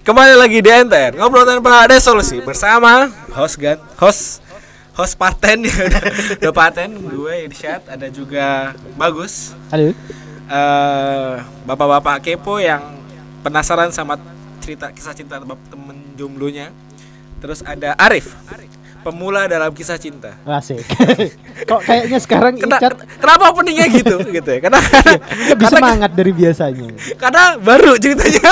Kembali 0.00 0.34
lagi 0.34 0.58
di 0.58 0.66
NTR 0.66 1.14
Ngobrol 1.14 1.46
tanpa 1.46 1.86
ada 1.86 1.96
solusi 1.96 2.42
Bersama 2.42 3.06
host 3.32 3.56
gan 3.56 3.78
Host 3.96 4.42
Host 4.92 5.14
paten 5.14 5.62
ya 5.62 5.74
udah, 5.88 6.02
udah 6.38 6.52
paten 6.52 6.90
Gue 6.98 7.46
Irsyad 7.46 7.86
Ada 7.86 8.10
juga 8.10 8.74
Bagus 8.94 9.54
Halo. 9.70 9.94
eh 10.44 11.34
Bapak-bapak 11.64 12.20
kepo 12.20 12.58
yang 12.58 12.82
Penasaran 13.40 13.90
sama 13.90 14.18
cerita 14.58 14.90
kisah 14.90 15.12
cinta 15.12 15.38
temen 15.38 15.96
jomblonya 16.14 16.74
Terus 17.38 17.62
ada 17.62 17.94
Arif 17.94 18.34
Pemula 19.04 19.44
dalam 19.44 19.68
kisah 19.68 20.00
cinta 20.00 20.32
Asik. 20.48 20.80
Kok 21.68 21.80
kayaknya 21.84 22.16
sekarang 22.16 22.56
Kena- 22.56 22.80
Icat 22.80 23.04
Kenapa 23.20 23.52
openingnya 23.52 23.84
gitu 23.92 24.16
gitu 24.24 24.48
ya? 24.48 24.64
Karena 24.64 24.80
lebih 25.52 25.60
karena- 25.60 25.76
semangat 25.76 26.10
dari 26.12 26.32
biasanya. 26.32 26.88
Karena 27.14 27.44
baru 27.56 28.00
ceritanya. 28.00 28.48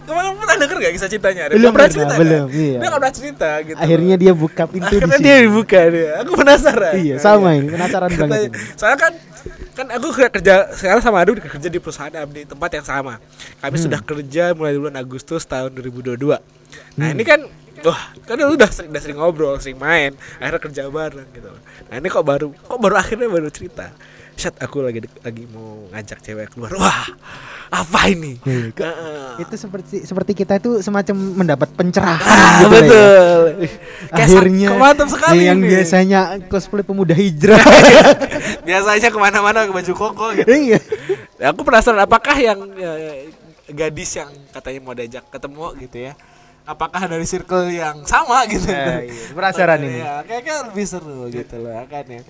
Kemarin 0.00 0.30
pernah 0.34 0.56
denger 0.56 0.76
gak 0.78 0.92
kisah 0.92 1.08
ceritanya? 1.08 1.42
Dia 1.46 1.56
Belum 1.56 1.72
pernah 1.72 1.90
cerita 1.90 2.14
belum, 2.14 2.44
kan? 2.44 2.56
iya. 2.56 2.76
Dia 2.76 2.86
gak 2.86 2.98
pernah 2.98 3.14
cerita 3.14 3.50
gitu. 3.62 3.78
Akhirnya 3.78 4.14
dia 4.16 4.32
buka 4.32 4.62
pintu 4.64 4.86
di 4.88 4.96
Akhirnya 4.98 5.16
sini. 5.16 5.24
dia 5.24 5.36
dibuka 5.40 5.80
dia. 5.86 6.10
Aku 6.18 6.32
penasaran. 6.34 6.92
Iya, 6.94 7.14
sama 7.18 7.48
ini. 7.54 7.68
Penasaran 7.68 8.10
banget. 8.10 8.40
ini. 8.44 8.58
Soalnya 8.74 8.98
kan 8.98 9.12
kan 9.72 9.86
aku 9.92 10.06
kerja- 10.10 10.32
kerja 10.32 10.54
sekarang 10.72 10.98
sama 11.00 11.18
Adu 11.20 11.32
kerja 11.36 11.68
di 11.68 11.78
perusahaan 11.78 12.10
di 12.26 12.42
tempat 12.42 12.70
yang 12.72 12.82
sama. 12.82 13.22
Kami 13.56 13.70
Hmm. 13.72 13.84
sudah 13.84 14.00
kerja 14.00 14.44
mulai 14.50 14.74
bulan 14.74 14.96
Agustus 14.96 15.42
tahun 15.44 15.70
2022. 15.72 16.42
Nah, 16.94 17.06
Hmm. 17.06 17.14
ini 17.14 17.22
kan 17.22 17.40
wah, 17.80 18.00
kan 18.20 18.34
udah 18.36 18.66
sering, 18.66 18.90
udah 18.90 18.98
sering 19.00 19.16
ngobrol, 19.16 19.54
sering 19.56 19.78
main, 19.78 20.10
akhirnya 20.36 20.58
kerja 20.60 20.82
bareng 20.84 21.28
gitu. 21.30 21.50
Nah, 21.84 21.94
ini 21.94 22.08
kok 22.08 22.20
baru 22.20 22.50
kok 22.50 22.74
baru 22.76 22.94
akhirnya 22.96 23.28
baru 23.28 23.48
cerita. 23.48 23.94
Shit, 24.38 24.54
aku 24.56 24.80
lagi 24.80 25.02
lagi 25.02 25.50
mau 25.50 25.90
ngajak 25.90 26.22
cewek 26.22 26.46
keluar. 26.48 26.70
Wah, 26.72 27.10
apa 27.68 28.00
ini? 28.06 28.38
Heeh. 28.38 29.34
Itu 29.36 29.58
seperti 29.58 30.06
seperti 30.06 30.30
kita 30.32 30.56
itu 30.56 30.78
semacam 30.78 31.16
mendapat 31.34 31.66
pencerahan 31.74 32.22
Ah, 32.22 32.62
gitu 32.62 32.70
ya. 32.70 32.70
betul. 32.70 33.42
Sa- 34.06 34.14
Akhirnya 34.16 34.68
mantap 34.72 35.10
sekali 35.10 35.42
yang 35.42 35.58
ini. 35.58 35.74
biasanya 35.74 36.20
cosplay 36.46 36.80
pemuda 36.80 37.12
hijrah. 37.12 37.58
biasanya 38.68 39.10
ke 39.10 39.18
mana-mana 39.18 39.66
ke 39.66 39.74
baju 39.74 39.92
koko 39.92 40.26
gitu. 40.32 40.46
iya. 40.46 40.78
Ya, 41.34 41.50
aku 41.50 41.66
penasaran 41.66 41.98
apakah 41.98 42.34
yang 42.34 42.62
ya, 42.72 42.94
gadis 43.68 44.14
yang 44.14 44.30
katanya 44.50 44.78
mau 44.80 44.94
diajak 44.94 45.26
ketemu 45.26 45.66
gitu 45.82 45.98
ya. 46.00 46.12
Apakah 46.68 47.08
dari 47.08 47.24
circle 47.24 47.72
yang 47.72 48.04
sama 48.04 48.44
gitu? 48.44 48.68
Eh, 48.68 49.08
iya, 49.08 49.32
penasaran 49.32 49.80
ini. 49.80 50.04
Ya, 50.04 50.20
kayaknya 50.20 50.68
lebih 50.68 50.84
seru 50.84 51.24
gitu 51.32 51.56
loh 51.64 51.80
kan 51.88 52.04
ya. 52.04 52.20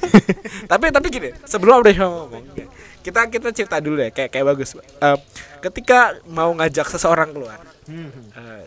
tapi 0.72 0.88
tapi 0.88 1.06
gini, 1.12 1.36
sebelum 1.44 1.84
udah 1.84 1.92
ngomong 2.00 2.44
kita 3.04 3.28
kita 3.28 3.52
cerita 3.52 3.76
dulu 3.84 4.00
ya 4.00 4.08
kayak 4.08 4.32
kayak 4.32 4.46
bagus. 4.48 4.72
Eh, 4.80 5.18
ketika 5.60 6.16
mau 6.24 6.48
ngajak 6.56 6.88
seseorang 6.88 7.36
keluar, 7.36 7.60
eh, 7.84 8.64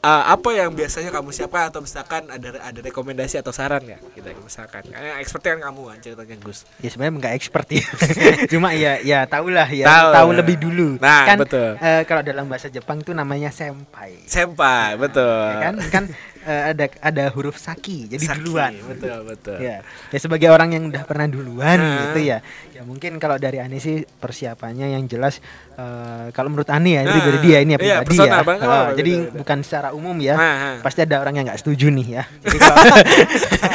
eh, 0.00 0.24
apa 0.28 0.48
yang 0.50 0.70
biasanya 0.70 1.10
kamu 1.10 1.30
siapkan 1.30 1.68
atau 1.68 1.80
misalkan 1.80 2.26
ada 2.26 2.54
ada 2.56 2.80
rekomendasi 2.80 3.36
atau 3.36 3.50
saran 3.50 3.82
nggak 3.82 4.00
gitu 4.14 4.28
misalkan 4.40 4.82
karena 4.84 5.18
expert 5.18 5.42
kan 5.42 5.58
kamu 5.60 5.80
kan 5.86 5.98
ceritanya 5.98 6.36
Gus 6.38 6.62
Ya 6.78 6.88
sebenarnya 6.88 7.14
nggak 7.18 7.34
expert 7.34 7.66
ya. 7.68 7.84
Cuma 8.52 8.70
ya 8.72 8.98
ya 9.00 9.24
tahulah 9.24 9.66
ya, 9.66 9.84
Tahu 9.84 10.08
tahu, 10.12 10.28
lah. 10.28 10.36
lebih 10.38 10.56
dulu. 10.56 10.88
Nah, 10.98 11.24
kan 11.26 11.36
betul. 11.36 11.74
eh, 11.76 12.02
kalau 12.04 12.22
dalam 12.22 12.46
bahasa 12.46 12.68
Jepang 12.68 13.00
tuh 13.00 13.12
namanya 13.12 13.50
senpai. 13.50 14.22
senpai 14.24 14.94
betul 14.96 15.50
Ya 15.50 15.56
kan 15.64 15.74
kan 15.90 16.04
eh, 16.48 16.72
ada 16.72 16.84
ada 16.98 17.24
huruf 17.28 17.54
saki 17.54 18.08
jadi 18.08 18.24
Saki, 18.24 18.40
duluan. 18.40 18.72
betul 18.82 19.18
betul 19.22 19.56
Ya, 19.58 19.84
ya 20.08 20.18
sebagai 20.18 20.48
orang 20.48 20.72
yang 20.72 20.88
udah 20.88 21.04
pernah 21.04 21.28
duluan 21.28 21.76
Nah. 21.76 22.08
gitu 22.08 22.24
ya. 22.24 22.40
Ya 22.72 22.82
mungkin 22.82 23.18
kalau 23.18 23.36
dari 23.36 23.58
Ani 23.58 23.76
sih 23.76 24.00
persiapannya 24.08 24.88
yang 24.90 25.04
jelas 25.04 25.44
eh, 25.74 26.26
kalau 26.32 26.48
menurut 26.48 26.66
Ani 26.68 26.94
ya, 26.94 27.02
Nah, 27.02 27.12
dari 27.14 27.38
dia 27.40 27.58
ini 27.60 27.72
ya 27.72 27.78
iya, 27.78 27.96
pribadi 28.00 28.16
ya. 28.24 28.32
Eh, 28.32 28.40
apa, 28.40 28.52
jadi 28.94 29.12
beda, 29.12 29.24
beda. 29.24 29.36
bukan 29.36 29.58
secara 29.60 29.88
umum 29.90 30.16
ya. 30.16 30.34
Nah, 30.34 30.54
nah. 30.56 30.76
Pasti 30.80 31.00
ada 31.00 31.16
orang 31.18 31.34
yang 31.34 31.44
nggak 31.44 31.60
setuju 31.60 31.86
nih 31.90 32.06
ya. 32.08 32.22
Jadi 32.40 32.58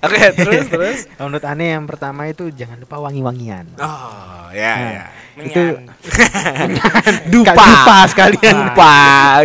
oke 0.00 0.18
terus 0.38 0.64
terus 0.66 0.98
kalau 1.10 1.28
menurut 1.28 1.46
Ani 1.46 1.66
yang 1.70 1.86
pertama 1.86 2.26
itu 2.26 2.50
jangan 2.50 2.76
lupa 2.76 2.96
wangi-wangian. 3.00 3.64
oh 3.76 4.50
ya 4.50 4.74
Nah, 4.74 4.90
ya 4.90 5.04
itu 5.40 5.62
dupa 7.32 7.54
dupa 7.54 7.98
sekalian. 8.10 8.54
dupa 8.66 8.94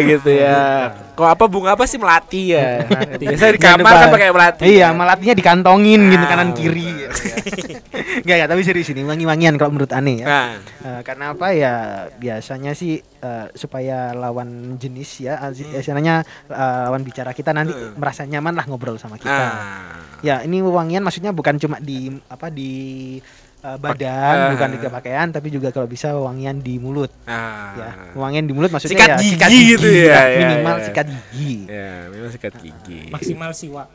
gitu 0.01 0.31
ya 0.33 0.91
kok 1.15 1.25
apa 1.25 1.43
bunga 1.47 1.73
apa 1.73 1.83
sih? 1.83 1.95
Melati 1.95 2.51
ya. 2.51 2.83
Biasa 3.15 3.49
di 3.49 3.57
kamar 3.57 3.87
kan 3.87 4.07
pakai 4.11 4.29
melati. 4.29 4.63
Iya, 4.67 4.91
melatinya 4.91 5.33
dikantongin 5.33 6.01
gitu 6.11 6.21
Ah, 6.21 6.29
kanan 6.29 6.49
kiri. 6.51 6.85
Enggak, 6.85 8.35
enggak, 8.37 8.47
tapi 8.47 8.61
serius 8.61 8.91
ini 8.91 9.01
wangi-wangian 9.01 9.55
kalau 9.55 9.71
menurut 9.71 9.91
Ani 9.91 10.21
ya. 10.21 10.25
nah 10.25 10.49
Eh, 10.85 11.01
karena 11.01 11.33
apa 11.33 11.49
ya? 11.49 11.73
Biasanya 12.13 12.71
sih 12.71 12.93
eh, 12.99 13.45
supaya 13.51 14.11
lawan 14.11 14.75
jenis 14.75 15.23
ya 15.23 15.33
Hmm. 15.35 15.55
uh, 15.55 15.79
istilahnya 15.79 16.15
eh, 16.45 16.79
lawan 16.85 17.01
bicara 17.01 17.31
kita 17.31 17.49
nanti 17.49 17.71
merasa 17.95 18.21
nyaman 18.21 18.53
lah 18.53 18.65
ngobrol 18.65 18.95
sama 18.95 19.15
kita. 19.15 19.31
nah 19.31 20.03
Ya 20.21 20.41
ini 20.41 20.59
wangian 20.59 21.01
maksudnya 21.01 21.29
bukan 21.29 21.55
cuma 21.55 21.77
di 21.77 22.09
apa 22.25 22.49
di 22.49 23.17
eh, 23.65 23.77
badan, 23.77 24.35
ah. 24.37 24.49
bukan 24.53 24.67
di 24.69 24.77
pakaian 24.85 25.27
tapi 25.27 25.47
juga 25.49 25.69
kalau 25.69 25.85
bisa 25.85 26.13
wangian 26.13 26.61
di 26.61 26.77
mulut. 26.77 27.09
nah 27.25 27.73
Ya, 27.75 27.89
wangian 28.13 28.45
di 28.45 28.53
mulut 28.53 28.69
maksudnya 28.69 28.95
Sikat 28.95 29.09
ya 29.09 29.17
gigi 29.19 29.59
gitu 29.73 29.87
ya, 29.89 30.13
lah, 30.13 30.25
ya, 30.25 30.37
minimal 30.39 30.75
ya. 30.77 30.83
sikat 30.85 31.05
gigi. 31.09 31.53
ya 31.67 31.89
memang 32.07 32.31
sikat 32.31 32.53
gigi 32.55 33.01
maksimal 33.09 33.51
siwa 33.51 33.83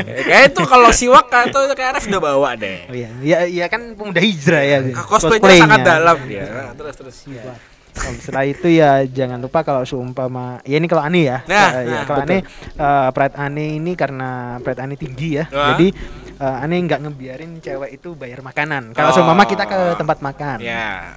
Ya, 0.00 0.14
kayak 0.24 0.44
itu 0.52 0.62
kalau 0.64 0.90
siwak 0.90 1.26
kan 1.28 1.48
tuh 1.48 1.70
kayak 1.72 1.96
Arif 1.96 2.04
udah 2.08 2.20
bawa 2.20 2.50
deh 2.56 2.88
Oh 2.88 2.96
iya, 2.96 3.08
ya, 3.20 3.38
ya 3.46 3.66
kan 3.66 3.94
pemuda 3.94 4.20
hijrah 4.20 4.62
ya. 4.62 4.78
cosplaynya 5.06 5.56
sangat 5.56 5.80
dalam 5.84 6.18
dia 6.26 6.44
Nah, 6.48 6.72
terus 6.74 6.94
terus 6.96 7.16
Iya. 7.26 7.54
Kalau 7.90 8.16
setelah 8.16 8.46
itu 8.46 8.68
ya 8.70 9.02
jangan 9.04 9.38
lupa 9.38 9.60
kalau 9.60 9.82
seumpama 9.82 10.62
ya 10.62 10.78
ini 10.78 10.86
kalau 10.86 11.02
aneh 11.02 11.26
ya. 11.26 11.38
Nah, 11.44 11.68
Eh, 11.74 11.82
ya, 11.84 11.90
nah, 11.90 12.02
kalau 12.06 12.22
aneh 12.22 12.40
eh, 12.72 13.08
pride 13.10 13.36
aneh 13.36 13.68
ini 13.76 13.92
karena 13.92 14.28
pride 14.62 14.80
aneh 14.80 14.96
tinggi 14.96 15.28
ya. 15.36 15.44
Wah. 15.50 15.74
Jadi 15.74 15.90
eh, 16.40 16.58
aneh 16.58 16.78
nggak 16.80 17.00
ngebiarin 17.00 17.58
cewek 17.58 17.94
itu 17.94 18.14
bayar 18.14 18.40
makanan. 18.40 18.90
Kalau 18.90 19.08
Oh. 19.08 19.14
seumpama 19.14 19.44
kita 19.44 19.64
ke 19.64 19.78
tempat 19.94 20.18
makan. 20.20 20.58
ya 20.58 21.14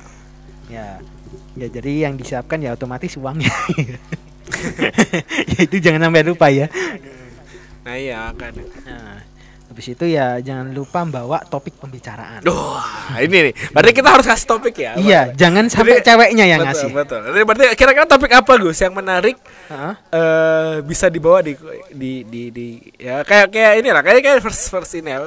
Ya. 0.67 0.97
Ya 1.53 1.65
jadi 1.67 2.03
yang 2.03 2.13
disiapkan 2.13 2.57
ya 2.57 2.71
otomatis 2.71 3.15
uangnya. 3.15 3.49
ya 5.49 5.57
itu 5.61 5.75
jangan 5.79 6.03
sampai 6.03 6.23
lupa 6.23 6.47
ya. 6.47 6.67
nah 7.83 7.93
iya 7.93 8.31
kan 8.31 8.49
Nah, 8.55 9.19
habis 9.73 9.89
itu 9.89 10.05
ya 10.05 10.37
jangan 10.37 10.69
lupa 10.69 11.01
bawa 11.01 11.41
topik 11.43 11.81
pembicaraan. 11.81 12.45
Wah, 12.45 13.17
ini 13.17 13.49
nih. 13.49 13.53
Berarti 13.73 13.91
kita 13.91 14.09
harus 14.13 14.29
kasih 14.29 14.45
topik 14.45 14.75
ya. 14.77 14.93
Iya, 14.93 15.21
jangan 15.33 15.65
sampai 15.65 15.97
Jadi- 15.97 16.05
ceweknya 16.05 16.45
yang 16.45 16.61
betul, 16.61 16.69
ngasih. 16.69 16.89
Betul. 16.93 17.19
Jadi 17.25 17.41
berarti 17.41 17.65
kira-kira 17.73 18.05
topik 18.05 18.31
apa 18.31 18.51
Gus 18.61 18.77
yang 18.77 18.93
menarik 18.93 19.35
Heeh. 19.67 19.93
eh 20.13 20.73
bisa 20.85 21.09
dibawa 21.09 21.41
di 21.41 21.57
di 21.89 22.21
di, 22.21 22.41
di 22.53 22.67
ya 22.95 23.25
kayak 23.25 23.49
kayak 23.49 23.73
ini 23.81 23.89
lah 23.89 24.05
kayak 24.05 24.21
kayak 24.21 24.39
first 24.39 24.69
first 24.69 24.93
ini 24.93 25.09
ya. 25.09 25.17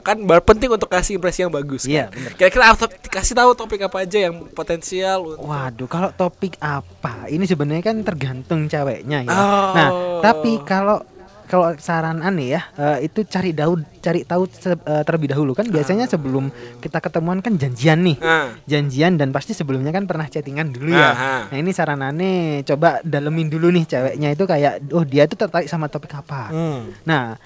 Kan 0.00 0.24
bar 0.24 0.40
penting 0.40 0.72
untuk 0.72 0.88
kasih 0.88 1.20
impresi 1.20 1.44
yang 1.44 1.52
bagus. 1.52 1.84
Iya, 1.84 2.08
kan? 2.08 2.32
Kira-kira 2.40 2.72
kasih 3.12 3.36
tahu 3.36 3.52
topik 3.52 3.84
apa 3.84 4.08
aja 4.08 4.32
yang 4.32 4.48
potensial 4.48 5.36
untuk 5.36 5.44
Waduh, 5.44 5.84
kalau 5.84 6.08
topik 6.10 6.56
apa? 6.56 7.28
Ini 7.28 7.44
sebenarnya 7.44 7.84
kan 7.84 8.00
tergantung 8.00 8.64
ceweknya 8.64 9.28
ya. 9.28 9.30
Oh. 9.30 9.70
Nah, 9.76 9.88
tapi 10.24 10.56
kalau 10.64 11.04
kalau 11.48 11.72
saran 11.80 12.20
aneh 12.20 12.54
ya, 12.54 12.62
eh, 12.76 13.08
itu 13.08 13.24
cari 13.24 13.56
tahu 13.56 13.80
cari 14.04 14.20
tahu 14.22 14.44
eh, 14.46 15.02
terlebih 15.02 15.32
dahulu 15.32 15.56
kan 15.56 15.64
biasanya 15.64 16.04
sebelum 16.04 16.52
kita 16.78 17.00
ketemuan 17.00 17.40
kan 17.40 17.56
janjian 17.56 18.04
nih. 18.04 18.16
Ah. 18.20 18.52
Janjian 18.68 19.16
dan 19.16 19.32
pasti 19.32 19.56
sebelumnya 19.56 19.90
kan 19.90 20.04
pernah 20.04 20.28
chattingan 20.28 20.68
dulu 20.70 20.92
ya. 20.92 21.10
Aha. 21.16 21.34
Nah, 21.48 21.56
ini 21.56 21.72
saran 21.72 22.04
aneh 22.04 22.62
coba 22.68 23.00
dalemin 23.00 23.48
dulu 23.48 23.72
nih 23.72 23.88
ceweknya 23.88 24.28
itu 24.36 24.44
kayak 24.44 24.92
oh 24.92 25.02
dia 25.08 25.24
itu 25.24 25.34
tertarik 25.34 25.66
sama 25.66 25.88
topik 25.88 26.12
apa. 26.12 26.52
Hmm. 26.52 26.92
Nah, 27.08 27.40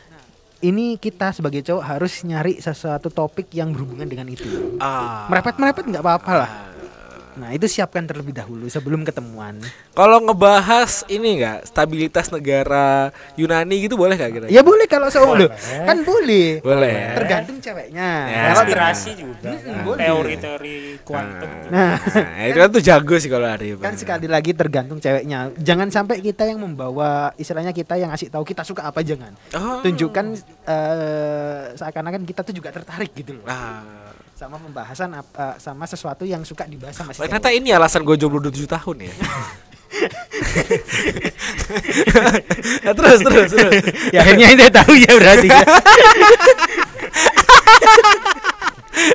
ini 0.63 0.99
kita 0.99 1.31
sebagai 1.31 1.63
cowok 1.63 1.85
harus 1.87 2.23
nyari 2.27 2.59
sesuatu 2.59 3.11
topik 3.11 3.51
yang 3.55 3.71
berhubungan 3.71 4.11
dengan 4.11 4.27
itu. 4.27 4.45
Ah. 4.83 5.31
Merepet-merepet 5.31 5.87
nggak 5.87 6.03
apa-apa 6.03 6.33
lah. 6.35 6.51
Nah, 7.33 7.49
itu 7.51 7.65
siapkan 7.65 8.05
terlebih 8.05 8.31
dahulu 8.31 8.69
sebelum 8.69 9.03
ketemuan. 9.03 9.57
Kalau 9.93 10.21
ngebahas 10.21 11.05
ini 11.07 11.37
enggak 11.37 11.65
stabilitas 11.65 12.29
negara 12.29 13.09
Yunani 13.35 13.77
gitu 13.83 13.97
boleh 13.97 14.15
gak 14.15 14.31
kira? 14.31 14.47
Ya 14.49 14.61
boleh 14.61 14.85
kalau 14.85 15.09
seumur 15.09 15.37
Boleh. 15.39 15.49
kan 15.83 15.97
boleh. 16.01 16.61
Boleh. 16.61 16.95
Tergantung 17.15 17.57
ceweknya. 17.57 18.09
Ya. 18.27 18.43
Kalau 18.47 18.63
ter- 18.63 18.69
inspirasi 18.69 19.11
juga 19.15 19.51
boleh. 19.83 20.01
teori-teori 20.03 20.77
kuantum 21.03 21.51
juga. 21.59 21.71
Nah, 21.71 21.95
Nah, 22.13 22.45
itu 22.45 22.59
kan 22.59 22.69
tuh 22.69 22.83
jago 22.83 23.15
sih 23.17 23.29
kalau 23.29 23.47
Arif. 23.47 23.77
kan 23.79 23.95
sekali 23.97 24.27
lagi 24.27 24.53
tergantung 24.53 24.99
ceweknya. 24.99 25.53
Jangan 25.57 25.89
sampai 25.89 26.21
kita 26.21 26.45
yang 26.45 26.59
membawa 26.59 27.33
istilahnya 27.35 27.73
kita 27.73 27.97
yang 27.97 28.11
ngasih 28.11 28.29
tahu 28.29 28.45
kita 28.45 28.61
suka 28.63 28.85
apa 28.85 29.01
jangan. 29.01 29.33
Oh. 29.53 29.81
Tunjukkan 29.81 30.27
eh, 30.65 31.63
seakan-akan 31.75 32.23
kita 32.23 32.41
tuh 32.43 32.53
juga 32.53 32.69
tertarik 32.71 33.13
gitu 33.13 33.41
loh. 33.41 33.45
Ah. 33.47 34.02
Sama 34.43 34.59
pembahasan 34.59 35.15
ap- 35.15 35.31
eh, 35.39 35.55
sama 35.63 35.87
sesuatu 35.87 36.27
yang 36.27 36.43
suka 36.43 36.67
dibahas 36.67 36.99
sama 36.99 37.15
si 37.15 37.23
Ternyata 37.23 37.55
ini 37.55 37.71
alasan 37.71 38.03
gue 38.03 38.19
jomblo 38.19 38.43
27 38.43 38.67
tahun 38.67 38.97
ya. 39.07 39.15
Nah, 42.83 42.91
terus 42.97 43.23
terus 43.23 43.55
terus. 43.55 43.73
ya 44.11 44.19
akhirnya 44.25 44.47
dia 44.59 44.71
tahu 44.73 44.93
ya 44.99 45.13
berarti. 45.15 45.47
ya. 45.47 45.63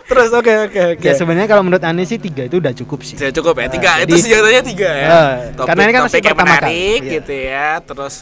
Terus 0.07 0.29
oke 0.31 0.53
oke 0.71 0.81
oke. 0.95 1.05
Ya 1.05 1.13
sebenarnya 1.13 1.49
kalau 1.51 1.63
menurut 1.67 1.83
Ani 1.83 2.07
sih 2.07 2.15
tiga 2.17 2.47
itu 2.47 2.63
udah 2.63 2.71
cukup 2.71 3.03
sih. 3.03 3.19
Ya 3.19 3.29
cukup 3.29 3.59
ya 3.59 3.67
tiga 3.67 3.99
Eh, 3.99 4.07
itu 4.07 4.15
senjatanya 4.23 4.61
tiga 4.63 4.89
ya. 4.89 5.07
Eh, 5.07 5.35
karena 5.59 5.81
ini 5.83 5.91
kan 5.91 6.01
masih 6.07 6.19
topik 6.23 6.31
pertama 6.31 6.47
kali, 6.47 6.55
menarik 6.55 6.99
iya. 7.03 7.13
gitu 7.19 7.33
ya. 7.35 7.67
Terus 7.83 8.15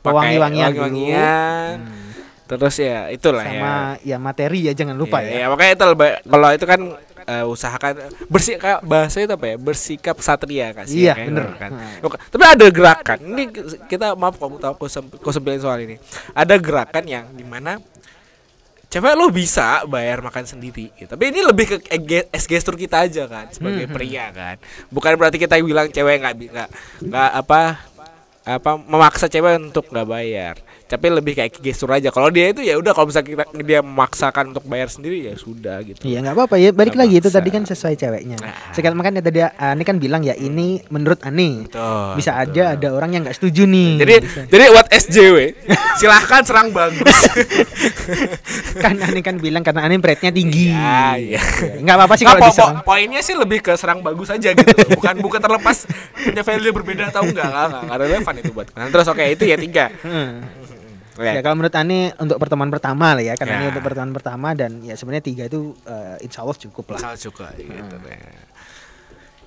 Pewangi-wangian 0.00 0.68
wangi-wangian. 0.72 1.76
Terus 2.50 2.74
ya 2.76 3.06
itulah 3.08 3.46
ya. 3.46 3.52
Sama 3.54 3.72
ya 4.02 4.16
materi 4.18 4.66
ya 4.66 4.72
jangan 4.72 4.94
lupa 4.94 5.22
Iya, 5.22 5.26
ya. 5.26 5.32
iya, 5.32 5.46
makanya 5.46 5.72
itu 5.72 5.84
lebih 5.86 6.10
kalau 6.24 6.48
itu 6.50 6.66
kan 6.66 6.80
eh, 7.22 7.44
usahakan 7.46 7.92
bersih 8.26 8.56
kayak 8.56 8.80
bahasa 8.82 9.16
itu 9.18 9.30
apa 9.30 9.46
ya 9.46 9.56
bersikap 9.56 10.16
satria 10.18 10.72
kasih 10.72 10.98
Iya, 11.06 11.14
bener. 11.20 11.46
gitu 11.46 11.56
kan. 11.56 11.70
Hmm. 11.70 12.02
Oke, 12.02 12.16
tapi 12.26 12.42
ada 12.44 12.66
gerakan 12.66 13.18
ini 13.22 13.44
kita 13.86 14.06
maaf 14.14 14.34
kamu 14.34 14.58
tahu 14.58 14.72
aku 14.74 14.86
sem- 14.86 15.06
aku 15.06 15.30
soal 15.30 15.78
ini 15.78 15.96
ada 16.32 16.54
gerakan 16.56 17.04
yang 17.06 17.30
di 17.30 17.44
mana 17.44 17.78
cewek 18.90 19.14
lo 19.14 19.30
bisa 19.30 19.86
bayar 19.86 20.18
makan 20.18 20.42
sendiri 20.42 20.90
gitu. 20.92 21.06
tapi 21.06 21.30
ini 21.30 21.46
lebih 21.46 21.64
ke 21.70 21.76
es 22.26 22.44
gestur 22.44 22.74
kita 22.74 23.06
aja 23.06 23.22
kan 23.24 23.46
sebagai 23.48 23.86
Hmm. 23.86 23.94
pria 23.94 24.26
kan 24.34 24.56
bukan 24.88 25.14
berarti 25.14 25.38
kita 25.38 25.62
bilang 25.62 25.86
cewek 25.86 26.18
nggak 26.18 26.34
nggak 26.50 26.68
nggak 27.06 27.30
apa 27.36 27.60
apa 28.42 28.70
memaksa 28.76 29.30
cewek 29.30 29.62
untuk 29.62 29.86
nggak 29.86 30.08
bayar 30.08 30.58
tapi 30.90 31.06
lebih 31.08 31.32
kayak 31.32 31.54
gestur 31.56 31.86
aja 31.88 32.10
kalau 32.10 32.28
dia 32.28 32.50
itu 32.50 32.60
ya 32.60 32.74
udah 32.74 32.90
kalau 32.90 33.06
misalnya 33.06 33.30
kita, 33.30 33.62
dia 33.62 33.78
memaksakan 33.80 34.50
untuk 34.50 34.66
bayar 34.66 34.86
sendiri 34.86 35.22
ya 35.22 35.34
sudah 35.34 35.78
gitu 35.80 36.02
Iya 36.02 36.18
nggak 36.20 36.34
apa-apa 36.34 36.56
ya 36.56 36.70
balik 36.70 36.92
Nggak 36.92 37.00
lagi 37.00 37.14
itu 37.16 37.28
maksa. 37.28 37.38
tadi 37.38 37.48
kan 37.48 37.62
sesuai 37.64 37.94
ceweknya. 37.94 38.36
Nah. 38.36 38.54
Sekarang 38.70 38.96
makanya 38.96 39.22
tadi 39.22 39.38
Ani 39.40 39.82
kan 39.82 39.96
bilang 39.96 40.20
ya 40.20 40.34
ini 40.34 40.82
menurut 40.88 41.22
Ani 41.22 41.62
Betul, 41.64 42.18
bisa 42.18 42.34
betul. 42.34 42.42
aja 42.50 42.74
ada 42.74 42.88
orang 42.90 43.10
yang 43.12 43.22
nggak 43.22 43.36
setuju 43.36 43.62
nih. 43.64 43.90
jadi 43.96 44.14
jadi 44.46 44.64
buat 44.68 44.88
SJW 44.90 45.36
silahkan 46.00 46.42
serang 46.42 46.68
bagus 46.70 47.06
kan 48.82 48.94
Ani 48.98 49.20
kan 49.20 49.36
bilang 49.36 49.62
karena 49.62 49.84
Ani 49.84 49.96
beratnya 49.96 50.30
tinggi. 50.30 50.70
Ya, 50.70 51.14
iya. 51.14 51.38
Ya, 51.38 51.42
Nggak 51.78 51.96
apa-apa 51.96 52.14
sih 52.14 52.24
Nah, 52.24 52.32
kalau 52.32 52.42
po- 52.42 52.50
diserang. 52.50 52.76
po- 52.76 52.86
poinnya 52.90 53.20
sih 53.20 53.34
lebih 53.34 53.58
ke 53.60 53.72
serang 53.74 54.00
bagus 54.00 54.28
aja 54.28 54.50
gitu 54.50 54.74
bukan 54.90 55.14
bukan 55.20 55.38
terlepas 55.38 55.86
punya 56.16 56.42
value 56.42 56.72
berbeda 56.72 57.08
atau 57.08 57.22
enggak 57.22 57.46
enggak, 57.46 57.66
enggak 57.80 57.98
relevan 58.00 58.34
itu 58.36 58.50
buat 58.50 58.66
nah, 58.72 58.86
terus 58.86 59.06
oke 59.06 59.22
itu 59.24 59.44
ya 59.44 59.56
tiga 59.56 59.86
Hmm. 60.00 60.42
Ya 61.20 61.40
kalau 61.40 61.56
menurut 61.60 61.76
Ani 61.76 62.08
untuk 62.16 62.40
pertemuan 62.40 62.72
pertama 62.72 63.12
lah 63.12 63.20
ya 63.20 63.36
karena 63.36 63.54
Ya. 63.54 63.58
ini 63.60 63.66
untuk 63.76 63.84
pertemuan 63.84 64.14
pertama 64.16 64.48
dan 64.56 64.80
ya 64.80 64.96
sebenarnya 64.96 65.24
tiga 65.24 65.42
itu 65.44 65.76
eh, 65.84 66.24
insya 66.24 66.40
Allah 66.40 66.56
cukup 66.56 66.96
lah. 66.96 66.98
Misal 67.04 67.14
juga 67.20 67.52
gitu 67.54 67.96
ya. 68.08 68.18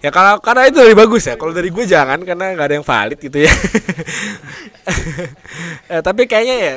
Ya 0.04 0.12
kalau 0.12 0.36
karena 0.44 0.68
itu 0.68 0.84
lebih 0.84 1.00
bagus 1.00 1.24
ya. 1.24 1.40
Kalau 1.40 1.56
dari 1.56 1.72
gue 1.72 1.88
jangan 1.88 2.20
karena 2.28 2.52
nggak 2.52 2.68
ada 2.68 2.76
yang 2.76 2.84
valid 2.84 3.18
gitu 3.18 3.40
ya. 3.40 3.54
Eh, 5.88 6.02
tapi 6.04 6.28
kayaknya 6.28 6.56
ya 6.60 6.74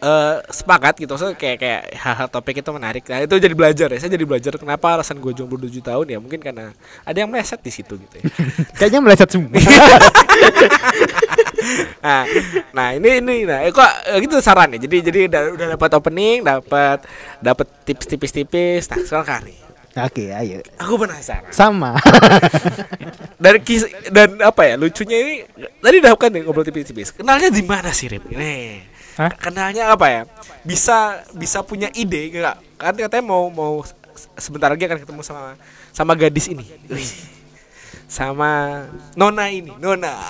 eh, 0.00 0.36
sepakat 0.48 0.96
gitu. 0.96 1.12
Maksudnya 1.12 1.36
kayak 1.36 1.58
kayak 1.60 1.82
hal-hal 2.00 2.28
topik 2.32 2.64
itu 2.64 2.70
menarik. 2.72 3.04
Nah 3.12 3.20
itu 3.20 3.36
jadi 3.36 3.52
belajar 3.52 3.92
ya. 3.92 3.98
Saya 4.00 4.16
jadi 4.16 4.24
belajar 4.24 4.56
kenapa 4.56 4.96
alasan 4.96 5.20
gue 5.20 5.32
jomblo 5.36 5.60
7 5.60 5.68
tahun 5.84 6.06
ya. 6.08 6.18
Mungkin 6.20 6.40
karena 6.40 6.72
ada 7.04 7.16
yang 7.16 7.28
meleset 7.28 7.60
di 7.60 7.68
situ 7.68 8.00
gitu 8.00 8.14
ya. 8.16 8.24
Kayaknya 8.80 9.00
meleset 9.04 9.28
semua. 9.28 9.52
nah, 12.04 12.22
nah 12.74 12.86
ini 12.96 13.22
ini 13.22 13.36
nah 13.46 13.62
eh, 13.62 13.72
kok 13.72 13.90
eh, 14.10 14.18
gitu 14.22 14.38
sarannya. 14.42 14.78
Jadi 14.78 14.96
jadi 15.02 15.20
udah, 15.30 15.42
udah 15.56 15.66
dapat 15.78 15.90
opening, 15.98 16.42
dapat 16.42 16.98
dapat 17.38 17.66
tips 17.86 18.06
tipis-tipis. 18.06 18.90
Nah 18.90 19.00
sekarang 19.02 19.28
kali 19.28 19.56
Oke, 19.92 20.32
ayo. 20.32 20.64
aku 20.80 21.04
penasaran. 21.04 21.52
Sama. 21.52 22.00
dari 23.42 23.58
kis 23.58 23.82
dan 24.14 24.38
apa 24.38 24.62
ya 24.62 24.74
lucunya 24.78 25.16
ini 25.18 25.34
tadi 25.82 25.96
udah 25.98 26.14
kan 26.14 26.30
nih 26.30 26.46
ngobrol 26.46 26.62
tipis-tipis 26.62 27.10
kenalnya 27.10 27.50
di 27.50 27.62
mana 27.66 27.90
sih 27.90 28.06
Rip 28.06 28.30
nih 28.30 28.86
Hah? 29.18 29.34
kenalnya 29.34 29.90
apa 29.90 30.06
ya 30.08 30.22
bisa 30.62 31.26
bisa 31.34 31.60
punya 31.66 31.90
ide 31.92 32.30
nggak 32.30 32.78
kan 32.78 32.94
katanya 32.94 33.24
mau 33.26 33.50
mau 33.50 33.82
sebentar 34.38 34.70
lagi 34.70 34.86
akan 34.86 35.02
ketemu 35.02 35.20
sama 35.26 35.58
sama 35.90 36.12
gadis 36.14 36.46
ini 36.48 36.64
Wih. 36.86 37.41
Sama 38.12 38.84
nona 39.16 39.48
ini 39.48 39.72
nona 39.80 40.20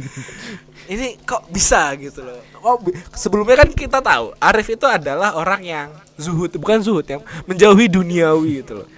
ini 0.92 1.20
kok 1.28 1.44
bisa 1.52 1.92
gitu 2.00 2.24
loh 2.24 2.40
kok 2.40 2.88
bi- 2.88 2.96
sebelumnya 3.12 3.60
kan 3.60 3.68
kita 3.68 4.00
tahu 4.00 4.32
Arif 4.40 4.72
itu 4.72 4.88
adalah 4.88 5.36
orang 5.36 5.60
yang 5.60 5.88
zuhud 6.16 6.56
bukan 6.56 6.80
zuhud 6.80 7.04
yang 7.04 7.20
menjauhi 7.44 7.92
duniawi 7.92 8.64
gitu 8.64 8.80
loh 8.80 8.88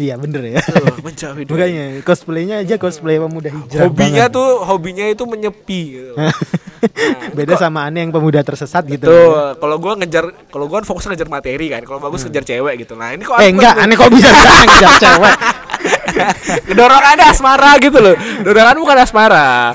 iya 0.00 0.16
bener 0.16 0.56
ya. 0.56 0.64
Tuh, 0.64 0.96
menjauhi 1.04 1.44
dunia. 1.44 1.60
Makanya 1.60 1.84
cosplaynya 2.00 2.56
aja 2.64 2.80
cosplay 2.80 3.20
pemuda 3.20 3.52
hijrah. 3.52 3.84
hobinya 3.84 4.32
banget. 4.32 4.32
tuh 4.32 4.48
hobinya 4.64 5.04
itu 5.04 5.24
menyepi 5.28 5.80
gitu. 5.92 6.12
beda 7.36 7.60
sama 7.60 7.84
Ani 7.84 8.08
yang 8.08 8.08
pemuda 8.08 8.40
tersesat 8.40 8.88
gitu. 8.88 9.04
Tuh, 9.04 9.60
kalau 9.60 9.76
gua 9.76 10.00
ngejar 10.00 10.32
kalau 10.48 10.72
gua 10.72 10.80
kan 10.80 10.88
fokus 10.88 11.04
ngejar 11.04 11.28
materi 11.28 11.68
kan. 11.68 11.84
Kalau 11.84 12.00
bagus 12.00 12.24
ngejar 12.24 12.48
cewek 12.48 12.88
gitu. 12.88 12.96
Nah, 12.96 13.12
ini 13.12 13.28
kok 13.28 13.44
Eh 13.44 13.52
enggak, 13.52 13.76
Ani 13.76 13.92
kok 13.92 14.08
bisa 14.08 14.32
ngejar 14.64 14.92
cewek? 15.04 15.36
Dorongannya 16.78 17.24
asmara 17.26 17.70
gitu 17.76 17.98
loh. 17.98 18.14
Dorongan 18.40 18.76
bukan 18.76 18.96
asmara. 18.98 19.72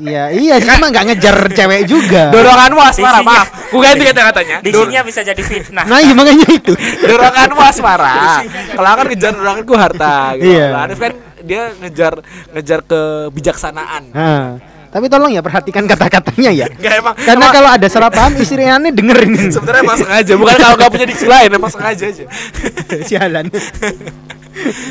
Iya, 0.00 0.24
iya 0.32 0.54
sih 0.56 0.70
cuma 0.70 0.88
nggak 0.88 1.04
ngejar 1.08 1.36
cewek 1.50 1.80
juga. 1.84 2.30
Doronganmu 2.30 2.80
asmara, 2.80 3.18
maaf. 3.20 3.48
Gua 3.68 3.80
ganti 3.82 4.04
kata-katanya. 4.04 4.56
Dor- 4.62 4.88
Diksinya 4.88 5.02
bisa 5.02 5.20
jadi 5.20 5.42
fitnah. 5.42 5.84
Nah, 5.84 5.98
iya 5.98 6.12
makanya 6.12 6.46
itu. 6.48 6.72
doronganmu 7.00 7.60
asmara. 7.60 8.42
Kalau 8.70 8.88
aku 8.88 8.96
kan 8.96 9.06
ngejar 9.08 9.32
doronganku 9.32 9.74
harta 9.74 10.14
gitu. 10.36 10.50
Iya. 10.50 10.66
Arif 10.76 10.98
kan 10.98 11.12
dia 11.40 11.62
ngejar 11.76 12.12
ngejar 12.52 12.80
kebijaksanaan. 12.84 14.02
Nah, 14.12 14.46
tapi 14.90 15.06
tolong 15.06 15.30
ya 15.30 15.40
perhatikan 15.40 15.86
kata-katanya 15.86 16.50
ya. 16.50 16.66
Enggak 16.66 16.94
emang. 16.98 17.14
Karena 17.14 17.32
emang- 17.40 17.54
kalau 17.54 17.70
ada 17.70 17.86
salah 17.86 18.10
paham 18.10 18.34
istri 18.36 18.60
Ani 18.60 18.90
dengerin. 18.90 19.48
sebenarnya 19.48 19.80
emang 19.80 19.96
sengaja, 19.96 20.32
bukan 20.34 20.54
kalau 20.56 20.74
nggak 20.76 20.90
punya 20.90 21.06
diksi 21.06 21.26
lain, 21.26 21.48
emang 21.48 21.70
sengaja 21.70 22.04
aja. 22.06 22.24
Sialan. 23.06 23.46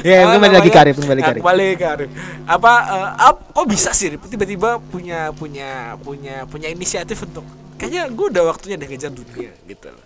Ya, 0.06 0.24
Apa 0.24 0.40
kembali 0.40 0.56
lagi 0.56 0.72
karif, 0.72 0.96
kembali 1.00 1.22
karif. 1.22 1.42
Kembali 1.44 1.68
ke 1.76 1.86
Arif. 1.86 2.10
Apa 2.48 2.74
eh, 2.88 3.10
ap- 3.30 3.46
kok 3.52 3.68
bisa 3.68 3.92
sih 3.92 4.16
tiba-tiba 4.16 4.80
punya 4.80 5.32
punya 5.36 6.00
punya 6.00 6.48
punya 6.48 6.68
inisiatif 6.72 7.24
untuk 7.28 7.44
kayaknya 7.76 8.08
gue 8.12 8.26
udah 8.32 8.44
waktunya 8.52 8.76
deh 8.80 8.88
ngejar 8.88 9.12
dunia 9.12 9.52
gitu 9.68 9.88
loh. 9.92 10.06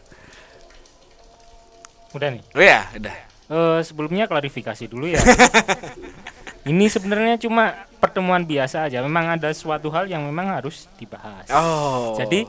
Udah 2.13 2.29
nih. 2.29 2.43
Oh 2.53 2.63
ya, 2.63 2.85
udah. 2.93 3.15
Eh, 3.53 3.79
sebelumnya 3.85 4.25
klarifikasi 4.29 4.85
dulu 4.89 5.09
ya. 5.09 5.21
Ini 6.69 6.85
sebenarnya 6.87 7.35
cuma 7.43 7.75
pertemuan 7.99 8.47
biasa 8.47 8.87
aja. 8.87 9.03
Memang 9.03 9.35
ada 9.35 9.51
suatu 9.51 9.91
hal 9.91 10.07
yang 10.07 10.23
memang 10.23 10.47
harus 10.47 10.87
dibahas. 10.95 11.43
Oh. 11.51 12.15
Jadi 12.15 12.47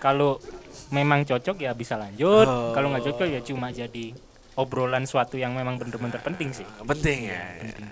kalau 0.00 0.40
memang 0.88 1.28
cocok 1.28 1.60
ya 1.60 1.76
bisa 1.76 2.00
lanjut. 2.00 2.48
Oh. 2.48 2.72
Kalau 2.72 2.88
nggak 2.88 3.04
cocok 3.12 3.28
ya 3.28 3.40
cuma 3.44 3.68
jadi 3.68 4.16
obrolan 4.52 5.02
suatu 5.02 5.34
yang 5.34 5.52
memang 5.52 5.76
bener-bener 5.76 6.18
penting 6.18 6.50
sih. 6.50 6.66
penting 6.80 7.28
ya. 7.28 7.42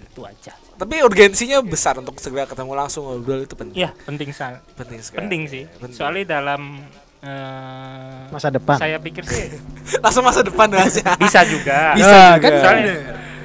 Itu 0.05 0.23
aja. 0.23 0.53
Tapi 0.75 1.00
urgensinya 1.00 1.59
besar 1.61 1.97
untuk 1.97 2.17
segera 2.17 2.45
ketemu 2.45 2.73
langsung 2.73 3.05
ngobrol 3.05 3.41
itu 3.41 3.55
penting. 3.55 3.77
Iya, 3.77 3.91
penting 4.00 4.31
sa- 4.31 4.61
Penting 4.75 5.00
sekali. 5.00 5.19
penting 5.21 5.43
sih. 5.45 5.65
Penting. 5.73 5.95
Soalnya 5.95 6.25
dalam 6.35 6.83
eh, 7.21 8.21
Masa 8.29 8.49
depan. 8.49 8.77
saya 8.77 8.97
pikir 8.97 9.23
sih 9.23 9.55
langsung 10.05 10.23
masa 10.23 10.41
depan 10.41 10.69
aja. 10.73 11.15
bisa 11.17 11.41
juga. 11.45 11.93
Bisa 11.99 12.09
Ah, 12.09 12.35
juga. 12.35 12.43
kan 12.45 12.53
Soalnya 12.59 12.95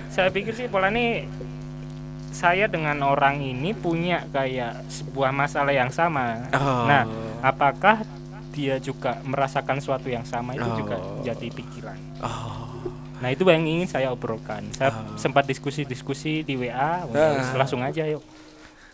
saya 0.09 0.29
pikir 0.29 0.53
sih 0.53 0.67
pola 0.67 0.87
ini 0.87 1.25
saya 2.29 2.65
dengan 2.65 2.97
orang 3.03 3.39
ini 3.39 3.71
punya 3.71 4.25
kayak 4.27 4.85
sebuah 4.87 5.29
masalah 5.29 5.69
yang 5.69 5.89
sama. 5.89 6.49
Oh. 6.51 6.85
Nah, 6.85 7.05
apakah 7.41 8.01
dia 8.49 8.77
juga 8.77 9.17
merasakan 9.21 9.77
suatu 9.77 10.05
yang 10.07 10.21
sama 10.23 10.53
itu 10.53 10.65
juga 10.75 10.97
Oh. 10.97 11.21
jadi 11.21 11.47
pikiran. 11.47 11.97
Oh. 12.19 12.72
Nah, 13.23 13.31
itu 13.31 13.47
yang 13.47 13.63
ingin 13.63 13.87
saya 13.87 14.11
obrolkan. 14.11 14.67
Saya 14.75 14.91
sempat 15.15 15.47
diskusi-diskusi 15.47 16.43
di 16.43 16.59
WA, 16.59 17.07
Ah. 17.07 17.55
langsung 17.55 17.79
aja 17.79 18.03
yuk. 18.03 18.19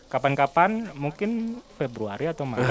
Kapan-kapan 0.06 0.90
mungkin 0.94 1.58
Februari 1.76 2.26
atau 2.26 2.42
Maret. 2.42 2.66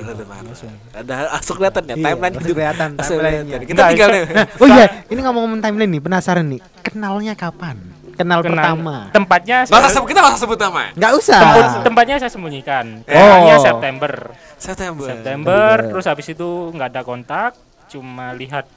Itu 0.00 0.12
tuh, 0.14 0.26
Mas. 0.26 0.60
Ada 0.92 1.14
langsung 1.30 1.56
kelihatan 1.56 1.82
ya 1.82 1.94
Iya, 1.94 2.04
timeline 2.06 2.34
hidup. 2.34 2.52
kelihatan 2.52 2.88
kelihatan. 2.96 3.60
Kita 3.60 3.72
Enggak, 3.72 3.88
tinggal 3.88 4.08
nih. 4.08 4.22
Nah, 4.26 4.46
oh 4.56 4.68
iya, 4.68 4.86
ini 5.08 5.20
ngomong-ngomong 5.22 5.60
timeline 5.60 5.90
nih, 5.90 6.02
penasaran 6.02 6.46
nih. 6.48 6.60
Kenalnya 6.80 7.32
kapan? 7.32 7.76
Kenal, 8.12 8.44
Kenal- 8.44 8.76
pertama. 8.76 8.96
Tempatnya 9.08 9.64
Gak 9.64 9.72
usah 9.72 9.88
sebut, 9.90 10.08
kita 10.12 10.20
gak 10.20 10.32
usah 10.32 10.42
sebut 10.44 10.58
nama 10.58 10.78
ya? 10.78 10.90
Nggak 10.92 11.12
usah. 11.16 11.40
Tempat- 11.40 11.80
tempatnya 11.80 12.16
saya 12.20 12.30
sembunyikan. 12.30 12.84
Oh. 13.02 13.08
Pokoknya 13.08 13.56
September. 13.58 14.12
September. 14.60 15.06
September 15.08 15.72
terus 15.90 16.04
habis 16.04 16.26
itu 16.28 16.48
nggak 16.70 16.88
ada 16.88 17.02
kontak 17.02 17.52
cuma 17.88 18.32
lihat 18.32 18.68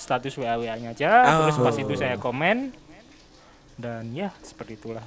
status 0.00 0.32
WA 0.34 0.56
WA 0.56 0.74
nya 0.74 0.90
aja 0.90 1.10
Oh. 1.22 1.38
terus 1.44 1.60
pas 1.60 1.76
itu 1.76 1.92
saya 1.94 2.16
komen 2.16 2.72
dan 3.76 4.08
ya 4.10 4.32
seperti 4.40 4.74
itulah 4.74 5.04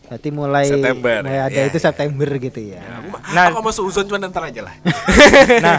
Berarti 0.00 0.30
mulai 0.34 0.66
September, 0.66 1.22
mulai 1.22 1.38
ada 1.38 1.54
ya, 1.54 1.70
itu 1.70 1.78
ya. 1.78 1.84
September 1.86 2.26
gitu 2.34 2.60
ya. 2.74 2.82
Nah, 2.82 3.22
Nah. 3.30 3.44
aku 3.46 3.62
masuk 3.62 3.86
uzon 3.86 4.10
cuma 4.10 4.18
ntar 4.18 4.42
aja 4.42 4.66
lah. 4.66 4.74
nah 5.62 5.78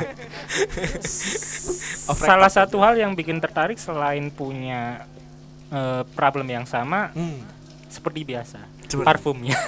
salah 2.07 2.47
satu 2.47 2.79
hal 2.79 2.95
yang 2.95 3.11
bikin 3.11 3.39
tertarik 3.39 3.75
selain 3.75 4.31
punya 4.31 5.03
eh, 5.67 6.03
problem 6.15 6.47
yang 6.47 6.63
sama 6.63 7.11
Hmm. 7.11 7.43
seperti 7.87 8.23
biasa 8.23 8.59
parfumnya. 8.97 9.55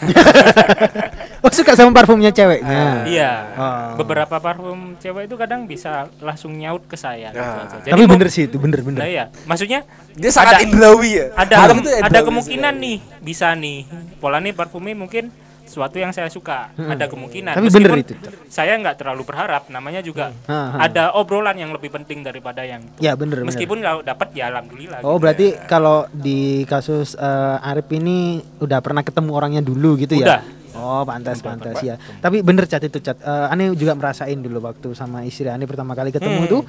Oh 1.44 1.51
suka 1.51 1.75
sama 1.75 1.92
parfumnya 1.92 2.32
ceweknya. 2.32 3.03
Iya. 3.03 3.32
Oh. 3.53 4.00
Beberapa 4.00 4.39
parfum 4.39 4.96
cewek 4.96 5.27
itu 5.27 5.36
kadang 5.36 5.68
bisa 5.68 6.08
langsung 6.18 6.56
nyaut 6.56 6.88
ke 6.88 6.96
saya 6.96 7.36
gitu 7.36 7.44
Ah. 7.44 7.68
aja. 7.68 7.92
Tapi 7.92 8.03
bener 8.08 8.32
sih 8.32 8.48
itu 8.48 8.56
bener 8.56 8.80
bener. 8.80 9.03
Nah, 9.03 9.10
iya. 9.12 9.25
Maksudnya 9.44 9.84
Dia 10.15 10.32
sangat 10.32 10.62
Ada- 10.62 10.63
indrawi 10.63 11.20
ya. 11.20 11.25
ada 11.36 11.56
ada 11.68 11.74
indrawi 11.75 12.24
kemungkinan 12.24 12.74
sekali. 12.74 12.86
nih 12.88 12.98
bisa 13.20 13.48
nih 13.51 13.77
pola 14.22 14.39
nih 14.39 14.56
parfumnya 14.56 14.96
mungkin 14.96 15.36
sesuatu 15.63 15.96
yang 15.96 16.10
saya 16.10 16.27
suka 16.27 16.70
ada 16.74 17.05
kemungkinan 17.05 17.55
Tapi 17.55 17.65
Meskipun 17.65 17.88
bener 17.89 18.03
itu. 18.03 18.13
saya 18.46 18.75
nggak 18.75 18.96
terlalu 18.96 19.24
berharap 19.24 19.67
namanya 19.67 20.00
juga 20.00 20.36
Ha, 20.43 20.60
ha. 20.70 20.77
ada 20.82 21.12
obrolan 21.13 21.55
yang 21.55 21.72
lebih 21.72 21.88
penting 21.89 22.20
daripada 22.20 22.62
yang 22.62 22.84
itu 22.84 23.00
Ya 23.00 23.13
bener 23.13 23.41
meskipun 23.41 23.79
kalau 23.79 24.01
dapat 24.01 24.27
ya 24.32 24.50
alhamdulillah 24.50 25.00
Oh 25.01 25.15
gitu. 25.15 25.22
berarti 25.22 25.48
kalau 25.65 26.05
di 26.10 26.39
kasus 26.63 27.15
eh, 27.15 27.25
Arif 27.63 27.88
ini 27.89 28.13
udah 28.58 28.79
pernah 28.79 29.01
ketemu 29.01 29.29
orangnya 29.32 29.62
dulu 29.62 29.96
gitu 29.98 30.15
Udah. 30.15 30.39
ya? 30.39 30.62
Oh 30.74 31.01
pantas 31.01 31.38
pantas 31.38 31.77
ya. 31.79 31.96
Tapi 32.17 32.41
bener 32.41 32.65
cat 32.65 32.82
itu 32.82 32.98
cat. 32.98 33.15
Eh, 33.15 33.48
Ane 33.48 33.72
juga 33.74 33.93
merasain 33.93 34.36
dulu 34.36 34.58
waktu 34.63 34.91
sama 34.91 35.22
istri 35.22 35.46
Ane 35.46 35.63
pertama 35.63 35.93
kali 35.93 36.10
ketemu 36.10 36.34
Hmm. 36.36 36.48
itu 36.48 36.60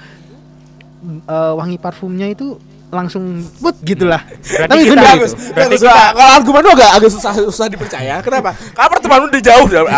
eh, 1.27 1.53
wangi 1.53 1.77
parfumnya 1.77 2.27
itu 2.27 2.57
langsung 2.93 3.43
but 3.59 3.77
gitulah. 3.83 4.23
Berarti 4.25 4.71
Tapi 4.71 4.83
kita- 4.85 4.93
bener 4.95 5.13
Bagus. 5.15 5.33
Berarti. 5.53 5.77
Nah, 5.85 6.11
kalau 6.15 6.33
argumen 6.37 6.61
lu 6.65 6.71
agak 6.75 6.91
agak 6.97 7.11
susah 7.11 7.33
susah 7.37 7.67
dipercaya. 7.69 8.15
Kenapa? 8.21 8.51
Karena 8.55 8.89
pertemuan 8.89 9.19
lu 9.25 9.29
udah 9.33 9.43
jauh 9.43 9.67
dari 9.69 9.89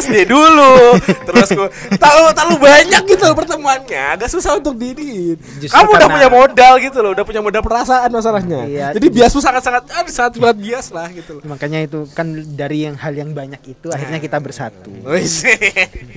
SD 0.00 0.14
dulu. 0.28 0.72
Terus 1.00 1.48
gua 1.54 1.68
terlalu 1.94 2.30
terlalu 2.34 2.56
banyak 2.60 3.02
gitu 3.06 3.22
loh 3.26 3.36
pertemuannya. 3.36 4.04
Agak 4.18 4.28
susah 4.30 4.58
untuk 4.58 4.74
diri. 4.76 5.36
Kamu 5.66 5.88
udah 5.90 6.08
punya 6.10 6.28
modal 6.28 6.72
gitu 6.82 6.98
loh, 7.00 7.10
udah 7.14 7.24
punya 7.24 7.40
modal 7.40 7.62
perasaan 7.62 8.10
masalahnya. 8.10 8.60
Iya. 8.66 8.86
Jadi 8.96 9.06
bias 9.10 9.30
tuh 9.34 9.42
sangat 9.42 9.62
sangat 9.62 9.82
aduh, 9.90 10.12
sangat 10.12 10.32
buat 10.38 10.56
bias 10.56 10.90
lah 10.90 11.08
gitu 11.10 11.38
loh. 11.38 11.42
Makanya 11.46 11.86
itu 11.86 12.06
kan 12.12 12.26
dari 12.54 12.86
yang 12.86 12.98
hal 12.98 13.14
yang 13.14 13.30
banyak 13.30 13.60
itu 13.66 13.88
akhirnya 13.90 14.18
kita 14.18 14.38
bersatu. 14.42 14.90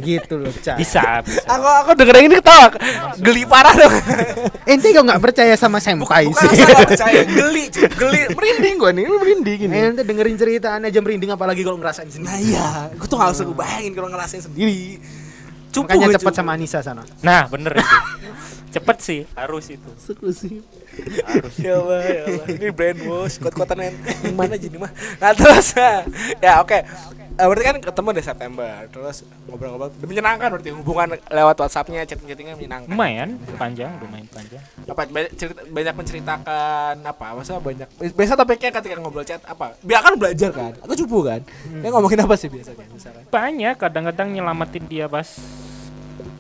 Gitu 0.03 0.33
loh, 0.35 0.51
Cak. 0.51 0.77
bisa, 0.79 1.21
bisa. 1.23 1.41
aku 1.47 1.67
aku 1.67 1.91
denger 1.95 2.15
yang 2.19 2.27
ini 2.31 2.35
ketawa. 2.41 2.67
Geli 3.21 3.43
parah 3.47 3.73
dong. 3.77 3.93
Ente 4.67 4.91
kok 4.91 5.03
nggak 5.05 5.21
percaya 5.21 5.53
sama 5.55 5.77
senpai 5.79 6.22
Bukan 6.29 6.43
sih? 6.45 6.57
saya 6.59 6.77
percaya, 6.85 7.21
geli, 7.23 7.63
geli, 7.73 8.21
merinding 8.37 8.75
gua 8.77 8.91
nih, 8.91 9.05
merinding 9.07 9.57
gini. 9.59 9.73
Eh, 9.73 9.89
Ente 9.91 10.03
dengerin 10.03 10.37
cerita 10.37 10.67
Ane 10.71 10.87
aja 10.87 10.99
merinding 10.99 11.31
apalagi 11.31 11.61
kalau 11.61 11.75
ngerasain 11.75 12.07
sendiri. 12.07 12.27
Nah 12.27 12.37
iya, 12.37 12.67
gue 12.91 13.07
tuh 13.07 13.17
gak 13.17 13.31
usah 13.31 13.43
gue 13.43 13.57
bayangin 13.57 13.93
kalau 13.93 14.09
ngerasain 14.09 14.41
sendiri. 14.41 15.01
Cukup 15.73 15.89
Makanya 15.89 16.05
gue, 16.05 16.13
cepet 16.15 16.25
cukup. 16.29 16.37
sama 16.37 16.51
Anissa 16.53 16.79
sana. 16.79 17.01
nah 17.19 17.49
bener 17.49 17.81
itu 17.81 17.97
cepet 18.73 18.97
sih 19.01 19.19
harus 19.33 19.69
itu 19.69 19.89
eksklusif. 19.89 20.61
ya 21.57 21.77
Allah, 21.77 21.99
ya 22.01 22.21
Allah. 22.25 22.45
Ini 22.49 22.67
brainwash, 22.69 23.37
kuat-kuatan 23.37 23.77
yang 23.81 23.95
mana 24.33 24.53
jadi 24.53 24.77
mah. 24.77 24.89
Nah 25.17 25.33
terus, 25.33 25.73
ya 26.37 26.61
oke. 26.61 26.77
Eh, 27.33 27.45
berarti 27.49 27.65
kan 27.65 27.77
ketemu 27.81 28.09
di 28.13 28.21
September, 28.21 28.71
terus 28.93 29.25
ngobrol-ngobrol. 29.49 29.89
Menyenangkan 30.05 30.53
berarti 30.53 30.69
hubungan 30.69 31.17
lewat 31.17 31.55
WhatsAppnya, 31.65 32.05
chatting-chattingnya 32.05 32.53
menyenangkan. 32.53 32.93
lumayan 32.93 33.41
panjang 33.57 33.89
lumayan 34.05 34.29
panjang 34.29 34.61
Apa 34.85 35.09
banyak, 35.09 35.33
cerita, 35.33 35.65
banyak 35.65 35.93
menceritakan 35.97 36.93
apa? 37.01 37.25
Masa 37.33 37.57
banyak? 37.57 37.89
Biasa 38.13 38.37
topiknya 38.37 38.69
ketika 38.69 39.01
ngobrol 39.01 39.25
chat 39.25 39.41
apa? 39.49 39.73
Biar 39.81 40.05
kan 40.05 40.13
belajar 40.13 40.53
kan? 40.53 40.77
Aku 40.85 40.93
cupu 40.93 41.25
kan? 41.25 41.41
Dia 41.81 41.89
ngomongin 41.89 42.21
apa 42.21 42.35
sih 42.37 42.53
biasanya? 42.53 42.85
Misalnya? 42.93 43.25
banyak 43.33 43.75
kadang-kadang 43.81 44.27
nyelamatin 44.29 44.85
dia 44.85 45.09
pas 45.09 45.25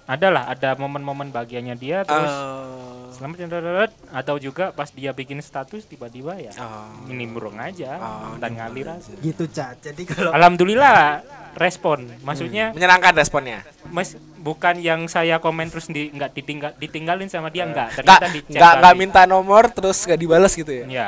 adalah 0.05 0.45
ada 0.45 0.77
momen-momen 0.77 1.33
bahagianya 1.33 1.73
dia 1.73 2.05
terus 2.05 2.29
Eh, 2.29 2.92
selamatin 3.13 3.47
dadadad. 3.47 3.91
atau 4.09 4.35
juga 4.37 4.69
pas 4.69 4.87
dia 4.87 5.09
bikin 5.09 5.39
status 5.39 5.83
tiba-tiba 5.83 6.33
ya 6.35 6.51
oh. 6.55 7.07
ini 7.07 7.23
murung 7.23 7.55
aja 7.55 7.95
Oh, 7.95 8.35
dan 8.35 8.53
ngalir 8.53 8.89
aja 8.89 9.13
Gitu, 9.15 9.45
Cat. 9.47 9.79
Jadi 9.79 10.03
kalau 10.03 10.29
alhamdulillah 10.31 11.21
respon 11.53 12.09
maksudnya 12.21 12.71
menyenangkan 12.71 13.13
responnya. 13.15 13.61
mas 13.87 14.13
bukan 14.37 14.75
yang 14.77 15.05
saya 15.05 15.37
komen 15.37 15.69
terus 15.69 15.85
di 15.87 16.09
nggak 16.09 16.31
ditinggal 16.33 16.71
ditinggalin 16.75 17.27
sama 17.27 17.47
dia 17.47 17.63
nggak 17.63 17.95
nggak 17.95 18.19
ternyata 18.19 18.25
nggak 18.49 18.73
nggak 18.79 18.95
minta 18.95 19.21
nomor 19.23 19.69
terus 19.69 20.01
nggak 20.01 20.17
dibales 20.17 20.51
gitu 20.51 20.73
ya? 20.73 20.85
ya 20.89 21.07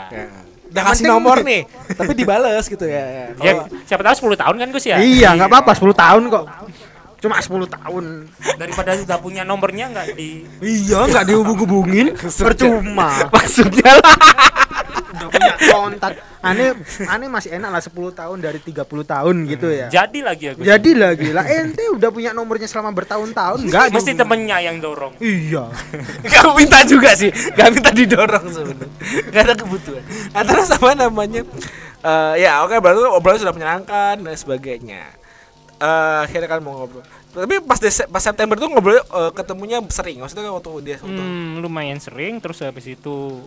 Udah 0.65 0.83
kasih 0.85 1.07
nomor 1.07 1.39
nih, 1.39 1.63
tapi 1.89 2.12
dibales 2.13 2.67
gitu 2.67 2.83
ya. 2.83 3.00
ya 3.00 3.53
Kalau- 3.55 3.67
siapa 3.85 4.03
tahu 4.03 4.15
10 4.27 4.43
tahun 4.43 4.55
kan 4.57 4.67
Gus 4.69 4.83
ya 4.83 4.97
Iya, 4.97 5.31
nggak 5.33 5.47
apa-apa 5.47 5.71
10 5.71 5.95
tahun 5.95 6.24
kok. 6.27 6.45
Cuma 7.17 7.38
10 7.38 7.50
tahun. 7.65 8.05
daripada 8.55 8.95
sudah 8.95 9.17
punya 9.17 9.41
nomornya 9.41 9.89
nggak 9.89 10.07
di 10.13 10.45
Iya, 10.60 11.05
nggak 11.05 11.25
dihubung-hubungin. 11.25 12.15
Percuma. 12.45 13.10
maksudnya 13.36 13.91
lah. 13.98 14.17
Udah 15.12 15.27
punya 15.29 15.53
kontak. 15.65 16.13
Aneh, 16.39 16.77
aneh 17.01 17.25
masih 17.25 17.57
enak 17.57 17.74
lah 17.74 17.81
10 17.81 17.89
tahun 18.13 18.38
dari 18.38 18.62
30 18.62 18.86
tahun 18.86 19.36
gitu 19.50 19.65
ya. 19.65 19.89
jadi 19.89 20.19
lagi 20.22 20.45
aku 20.53 20.62
Jadi 20.62 20.91
lagi 20.93 21.34
lah 21.34 21.41
ente 21.41 21.81
udah 21.89 22.13
punya 22.13 22.38
nomornya 22.38 22.69
selama 22.69 22.93
bertahun-tahun 22.93 23.65
enggak 23.65 23.89
mesti 23.89 24.13
temennya 24.13 24.62
yang 24.62 24.77
dorong 24.77 25.17
Iya. 25.17 25.74
Gak 26.29 26.45
minta 26.53 26.86
juga 26.86 27.17
sih, 27.17 27.34
gak 27.34 27.74
minta 27.74 27.89
didorong 27.89 28.45
sebenarnya. 28.45 28.93
Gak 29.34 29.41
ada 29.41 29.55
kebutuhan. 29.57 30.03
Antara 30.38 30.62
sama 30.69 30.93
namanya, 30.93 31.41
eh, 32.00 32.34
ya 32.38 32.62
oke 32.62 32.77
baru 32.77 33.17
obrolan 33.17 33.41
sudah 33.41 33.55
menyenangkan 33.57 34.22
dan 34.22 34.36
sebagainya. 34.38 35.10
Eh 35.77 35.88
akhirnya 36.22 36.48
kan 36.48 36.60
mau 36.60 36.77
ngobrol. 36.77 37.03
Tapi 37.29 37.60
pas 37.60 37.75
Dese- 37.77 38.08
pas 38.08 38.20
September 38.20 38.55
tuh 38.55 38.67
ngobrol 38.67 38.96
eh, 38.96 39.32
ketemunya 39.32 39.84
sering. 39.89 40.17
Maksudnya 40.17 40.48
waktu 40.50 40.70
dia 40.82 40.96
waktu 40.98 41.17
Hmm, 41.17 41.60
lumayan 41.60 41.98
sering 41.98 42.39
terus 42.39 42.60
habis 42.60 42.86
itu 42.86 43.44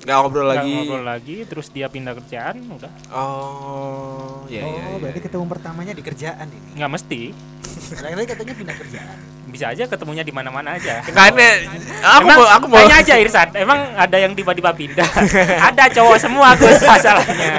nggak 0.00 0.16
ngobrol 0.18 0.44
nggak 0.46 0.56
lagi. 0.58 0.72
ngobrol 0.74 1.04
lagi 1.04 1.36
terus 1.44 1.68
dia 1.68 1.84
pindah 1.86 2.12
kerjaan 2.14 2.56
udah 2.70 2.88
Oh, 3.12 4.48
ya 4.48 4.60
ya. 4.60 4.84
Oh, 4.86 4.96
berarti 4.96 5.20
ketemu 5.20 5.44
pertamanya 5.46 5.92
di 5.92 6.00
kerjaan 6.00 6.48
ini. 6.48 6.68
nggak 6.74 6.90
mesti 6.90 7.20
Lain-lain 7.96 8.26
katanya 8.26 8.54
pindah 8.54 8.76
kerjaan. 8.76 9.18
bisa 9.50 9.66
aja 9.66 9.82
ketemunya 9.84 10.22
di 10.22 10.30
mana-mana 10.30 10.78
aja 10.78 11.02
Makanya 11.02 11.50
aku 12.00 12.22
emang 12.22 12.38
mau 12.38 12.46
aku 12.48 12.66
mau 12.66 12.78
tanya 12.78 13.02
aja 13.02 13.14
Irsan 13.18 13.50
emang 13.52 13.82
ada 13.98 14.14
yang 14.14 14.30
tiba-tiba 14.30 14.70
pindah 14.70 15.02
ada 15.68 15.90
cowok 15.90 16.16
semua 16.16 16.54
Gus 16.54 16.78
masalahnya 16.80 17.58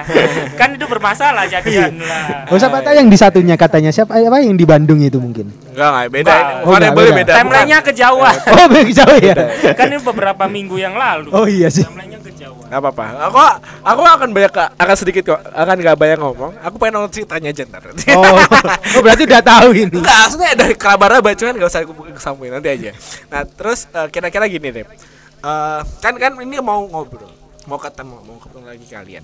kan 0.55 0.71
itu 0.71 0.87
bermasalah 0.87 1.43
jadian 1.45 1.99
lah 1.99 2.47
Oh, 2.47 2.55
siapa 2.55 2.79
tahu 2.79 2.95
yang 2.95 3.05
di 3.05 3.19
satunya 3.19 3.55
katanya 3.55 3.91
siapa 3.91 4.15
apa 4.15 4.39
yang 4.39 4.55
di 4.55 4.63
Bandung 4.63 4.99
itu 4.99 5.19
mungkin. 5.19 5.51
Enggak, 5.67 5.87
enggak 5.89 6.07
beda. 6.09 6.31
Oh, 6.31 6.39
enggak, 6.39 6.63
Variabelnya 6.71 7.11
beda. 7.11 7.19
beda. 7.19 7.33
timelinenya 7.35 7.79
kejauhan 7.83 8.35
Oh, 8.47 8.65
bagi 8.67 8.93
jauh 8.93 9.17
ya. 9.19 9.35
kan 9.73 9.85
ini 9.85 9.97
beberapa 9.99 10.43
minggu 10.47 10.75
yang 10.77 10.95
lalu 10.95 11.27
Oh 11.29 11.43
iya 11.43 11.67
sih. 11.67 11.83
timelinenya 11.83 12.23
Gak 12.71 12.79
apa-apa. 12.79 13.03
Aku 13.27 13.37
aku 13.83 14.01
akan 14.07 14.29
banyak 14.31 14.53
akan 14.79 14.95
sedikit 14.95 15.35
kok. 15.35 15.39
Akan 15.51 15.75
gak 15.83 15.99
banyak 15.99 16.23
ngomong. 16.23 16.55
Aku 16.63 16.79
pengen 16.79 17.03
nonton 17.03 17.11
ceritanya 17.19 17.51
aja 17.51 17.67
ntar. 17.67 17.83
Oh, 18.15 18.23
oh 18.95 19.01
berarti 19.03 19.27
udah 19.27 19.43
tahu 19.43 19.69
ini. 19.75 19.91
Enggak, 19.99 20.17
maksudnya 20.23 20.51
dari 20.55 20.75
kerabat 20.79 21.19
bacuan 21.19 21.59
gak 21.59 21.67
usah 21.67 21.83
aku 21.83 21.93
kesampaikan 22.15 22.63
nanti 22.63 22.71
aja. 22.71 22.91
Nah, 23.27 23.43
terus 23.43 23.91
eh, 23.91 24.07
kira-kira 24.07 24.47
gini 24.47 24.71
deh. 24.71 24.87
Eh, 24.87 25.79
kan 25.99 26.13
kan 26.15 26.31
ini 26.39 26.63
mau 26.63 26.87
ngobrol, 26.87 27.27
mau 27.67 27.75
ketemu, 27.75 28.15
mau 28.23 28.39
ketemu 28.39 28.63
lagi 28.63 28.87
kalian. 28.87 29.23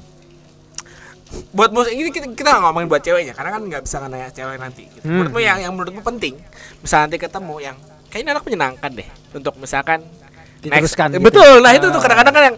Buat 1.55 1.71
musik 1.71 1.91
ini 1.95 2.11
kita, 2.11 2.27
kita 2.35 2.51
ngomongin 2.59 2.87
buat 2.91 3.03
ceweknya 3.03 3.31
karena 3.31 3.55
kan 3.55 3.61
nggak 3.63 3.81
bisa 3.87 4.03
nanya 4.11 4.27
cewek 4.27 4.59
nanti. 4.59 4.91
Gitu. 4.91 5.07
Hmm. 5.07 5.23
Menurutmu 5.23 5.39
yang 5.39 5.57
yang 5.63 5.71
menurutmu 5.71 6.03
penting, 6.03 6.35
bisa 6.83 6.99
nanti 6.99 7.15
ketemu 7.15 7.55
yang 7.63 7.75
kayaknya 8.11 8.35
anak 8.35 8.43
menyenangkan 8.43 8.91
deh 8.91 9.07
untuk 9.31 9.55
misalkan 9.55 10.03
Diteruskan 10.57 11.15
next- 11.15 11.19
gitu. 11.21 11.27
Betul. 11.31 11.53
Nah, 11.61 11.71
itu 11.75 11.85
tuh 11.87 11.99
Ah. 11.99 12.03
kadang-kadang 12.03 12.33
kan 12.33 12.43
yang 12.51 12.57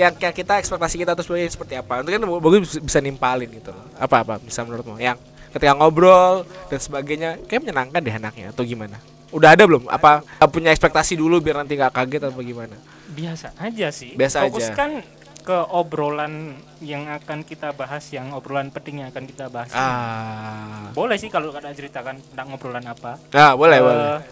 yang 0.00 0.12
kayak 0.12 0.32
kita 0.34 0.56
ekspektasi 0.56 0.96
kita 0.98 1.12
terus 1.12 1.26
sebagainya 1.26 1.52
seperti 1.52 1.74
apa. 1.76 2.00
Itu 2.00 2.08
kan 2.08 2.20
bagus 2.40 2.80
bisa- 2.80 3.00
nimpalin 3.00 3.50
gitu 3.50 3.70
loh. 3.70 3.84
Apa 3.94 4.24
apa 4.24 4.34
bisa 4.38 4.64
menurutmu 4.64 4.96
yang 4.96 5.20
ketika 5.50 5.72
ngobrol 5.72 6.42
dan 6.66 6.78
sebagainya 6.78 7.36
kayak 7.44 7.60
menyenangkan 7.62 8.00
deh 8.00 8.14
anaknya 8.14 8.46
atau 8.48 8.64
gimana? 8.64 8.96
Udah 9.28 9.52
ada 9.52 9.62
belum? 9.62 9.86
Apa 9.86 10.24
punya 10.48 10.70
ekspektasi 10.70 11.14
dulu 11.14 11.38
biar 11.38 11.60
nanti 11.60 11.76
nggak 11.76 11.92
kaget 11.92 12.22
atau 12.24 12.40
gimana? 12.40 12.74
biasa 13.10 13.58
aja 13.58 13.90
sih 13.90 14.14
Biasa 14.14 14.36
aja. 14.38 14.46
fokuskan 14.46 15.02
ke 15.40 15.58
obrolan 15.68 16.54
yang 16.78 17.10
akan 17.10 17.42
kita 17.42 17.74
bahas 17.74 18.06
yang 18.08 18.30
obrolan 18.30 18.70
penting 18.70 19.02
yang 19.02 19.10
akan 19.10 19.26
kita 19.26 19.50
bahas 19.50 19.74
Ah. 19.74 20.92
boleh 20.92 21.18
sih 21.18 21.26
kalau 21.26 21.50
ada 21.50 21.72
ceritakan 21.72 22.22
tentang 22.22 22.54
obrolan 22.54 22.86
apa 22.86 23.18
Nah, 23.30 23.58
boleh, 23.58 23.76
Eh, 23.76 23.82
boleh. 23.82 24.22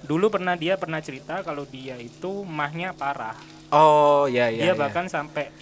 dulu 0.00 0.30
pernah 0.30 0.54
dia 0.54 0.78
pernah 0.78 1.00
cerita 1.00 1.42
kalau 1.42 1.66
dia 1.66 1.98
itu 1.98 2.46
mahnya 2.46 2.94
parah 2.94 3.34
Oh, 3.68 4.24
ya 4.28 4.48
ya. 4.48 4.70
dia 4.70 4.72
ya. 4.72 4.74
bahkan 4.76 5.04
sampai 5.08 5.52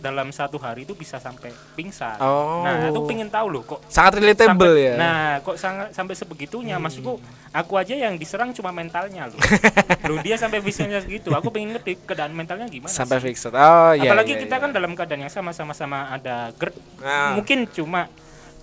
dalam 0.00 0.32
satu 0.32 0.56
hari 0.56 0.88
itu 0.88 0.96
bisa 0.96 1.20
sampai 1.20 1.52
pingsan 1.76 2.16
Oh. 2.24 2.64
nah 2.64 2.88
aku 2.88 3.04
pengen 3.04 3.28
tahu 3.28 3.52
loh 3.52 3.62
kok 3.68 3.84
sangat 3.92 4.16
relatable 4.16 4.72
sampai- 4.72 4.88
ya. 4.88 4.94
Nah, 4.96 5.24
kok 5.44 5.56
sangat 5.60 5.92
sampai 5.92 6.14
sebegitunya? 6.16 6.80
Maksudku, 6.80 7.20
aku 7.52 7.72
aja 7.76 7.92
yang 7.92 8.16
diserang 8.16 8.56
cuma 8.56 8.72
mentalnya 8.72 9.28
loh. 9.28 9.36
loh 10.08 10.18
dia 10.24 10.40
sampai 10.40 10.64
fisiknya 10.64 11.04
segitu. 11.04 11.28
Aku 11.36 11.52
pengen 11.52 11.76
ngerti 11.76 12.00
keadaan 12.08 12.32
mentalnya 12.32 12.64
gimana. 12.72 12.88
sampai 12.88 13.20
sih? 13.20 13.28
fixed. 13.28 13.52
Oh, 13.52 13.92
iya. 13.92 14.08
Apalagi 14.08 14.40
iya, 14.40 14.42
kita 14.48 14.56
iya. 14.56 14.62
kan 14.64 14.70
dalam 14.72 14.96
keadaan 14.96 15.20
yang 15.28 15.32
sama 15.32 15.52
sama-sama 15.52 16.08
ada 16.08 16.48
GERD. 16.56 16.74
Nah. 17.04 17.36
Mungkin 17.36 17.68
cuma 17.68 18.08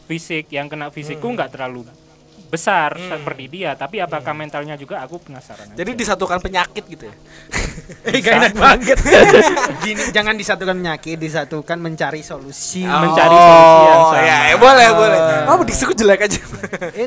fisik 0.09 0.49
yang 0.49 0.65
kena 0.65 0.89
fisikku 0.89 1.27
nggak 1.29 1.53
terlalu 1.53 1.85
besar 2.47 2.95
seperti 2.95 3.45
dia 3.49 3.71
tapi 3.73 3.99
apakah 3.99 4.31
mentalnya 4.31 4.73
juga 4.73 4.99
aku 4.99 5.19
penasaran 5.19 5.67
aja. 5.67 5.77
Jadi 5.77 5.91
disatukan 5.93 6.39
penyakit 6.39 6.83
gitu 6.83 7.03
ya. 7.05 7.15
Gak 8.09 8.33
enak 8.39 8.53
banget. 8.53 8.97
Gini, 9.83 10.03
jangan 10.09 10.33
disatukan 10.33 10.75
penyakit, 10.75 11.15
disatukan 11.15 11.77
mencari 11.77 12.19
solusi. 12.19 12.83
Mencari 12.83 13.35
solusi 13.35 13.83
yang 13.83 13.97
Oh, 13.97 14.09
sama. 14.09 14.23
ya, 14.23 14.37
ya, 14.45 14.55
boleh, 14.55 14.87
boleh. 14.91 15.19
Oh, 15.45 15.59
disiku 15.61 15.91
jelek 15.91 16.23
aja. 16.23 16.39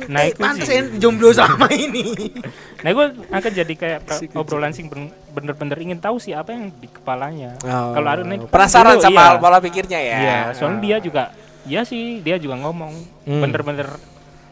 Nah, 0.06 0.28
pantes 0.32 0.66
sih. 0.66 0.76
ente 0.76 0.96
jomblo 0.98 1.30
selama 1.30 1.68
ini. 1.70 2.32
nah 2.80 2.90
gue 2.90 3.06
akan 3.28 3.50
jadi 3.52 3.74
kayak 3.74 4.00
obrolan 4.32 4.72
sing 4.72 4.88
ben- 4.88 5.12
bener-bener 5.30 5.76
ingin 5.78 5.98
tahu 5.98 6.16
sih 6.16 6.32
apa 6.32 6.48
yang 6.50 6.72
di 6.74 6.88
kepalanya 6.88 7.52
Oh. 7.60 7.92
kalau 7.92 8.08
kan 8.16 8.24
penasaran 8.48 8.96
sama 8.96 9.20
iya. 9.26 9.36
pola 9.36 9.58
pikirnya 9.58 10.00
ya. 10.00 10.16
Iya, 10.16 10.38
soalnya 10.52 10.80
dia 10.80 10.96
juga 10.98 11.22
iya 11.62 11.84
sih, 11.84 12.20
dia 12.20 12.40
juga 12.40 12.56
ngomong 12.56 12.92
Hmm. 13.28 13.44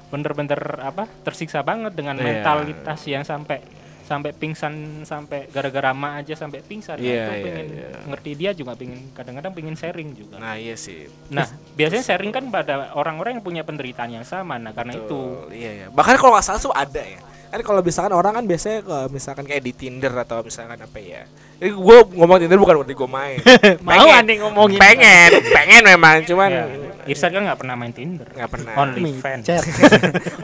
Bener-bener 0.09 0.61
apa? 0.81 1.05
tersiksa 1.23 1.61
banget 1.61 1.93
dengan 1.93 2.17
Iya. 2.17 2.41
mentalitas 2.41 3.01
yang 3.05 3.25
sampai 3.25 3.61
sampai 4.09 4.33
pingsan 4.33 5.05
sampai 5.05 5.53
gara-gara 5.53 5.93
ma 5.93 6.17
aja 6.17 6.33
sampai 6.33 6.65
pingsan. 6.65 6.97
Nah, 6.97 7.05
Iya, 7.05 7.13
itu 7.13 7.29
iya, 7.29 7.45
pengen 7.45 7.67
iya. 7.69 7.89
ngerti 8.09 8.31
dia 8.41 8.51
juga 8.57 8.73
pengen 8.73 9.13
kadang-kadang 9.13 9.53
pengen 9.53 9.77
sharing 9.77 10.17
juga. 10.17 10.41
Nah, 10.41 10.57
iya 10.57 10.81
sih. 10.81 11.13
Nah, 11.29 11.45
biasanya 11.77 12.01
sharing 12.01 12.33
kan 12.33 12.49
pada 12.49 12.97
orang-orang 12.97 13.37
yang 13.37 13.45
punya 13.45 13.63
penderitaan 13.69 14.17
yang 14.17 14.25
sama. 14.25 14.57
Nah, 14.57 14.73
karena 14.73 14.97
itu 14.97 15.05
Betul, 15.13 15.53
Iya, 15.53 15.71
iya. 15.77 15.87
Bahkan 15.93 16.15
kalau 16.17 16.33
nggak 16.33 16.47
salah 16.49 16.57
tuh 16.57 16.73
ada 16.73 17.05
ya. 17.05 17.21
Kan 17.49 17.61
kalau 17.65 17.81
misalkan 17.81 18.13
orang 18.13 18.33
kan 18.37 18.45
biasanya 18.45 18.85
kalau 18.85 19.07
misalkan 19.09 19.45
kayak 19.49 19.63
di 19.65 19.73
Tinder 19.73 20.13
atau 20.13 20.45
misalkan 20.45 20.77
apa 20.77 20.99
ya. 21.01 21.25
Ini 21.59 21.73
gue 21.73 21.99
ngomong 22.15 22.39
Tinder 22.45 22.61
bukan 22.61 22.75
berarti 22.85 22.95
gue 22.95 23.11
main. 23.11 23.39
Mau 23.87 24.09
aneh 24.13 24.37
ngomongin. 24.45 24.77
Pengen, 24.77 25.31
pengen 25.51 25.83
memang 25.85 26.23
cuman 26.29 26.51
Ya, 26.53 26.65
Irsan 27.09 27.33
kan 27.33 27.41
nggak 27.41 27.59
pernah 27.59 27.75
main 27.75 27.93
Tinder. 27.97 28.29
nggak 28.29 28.51
pernah. 28.53 28.73
Only 28.77 29.13
fans. 29.17 29.45
Chat. 29.49 29.65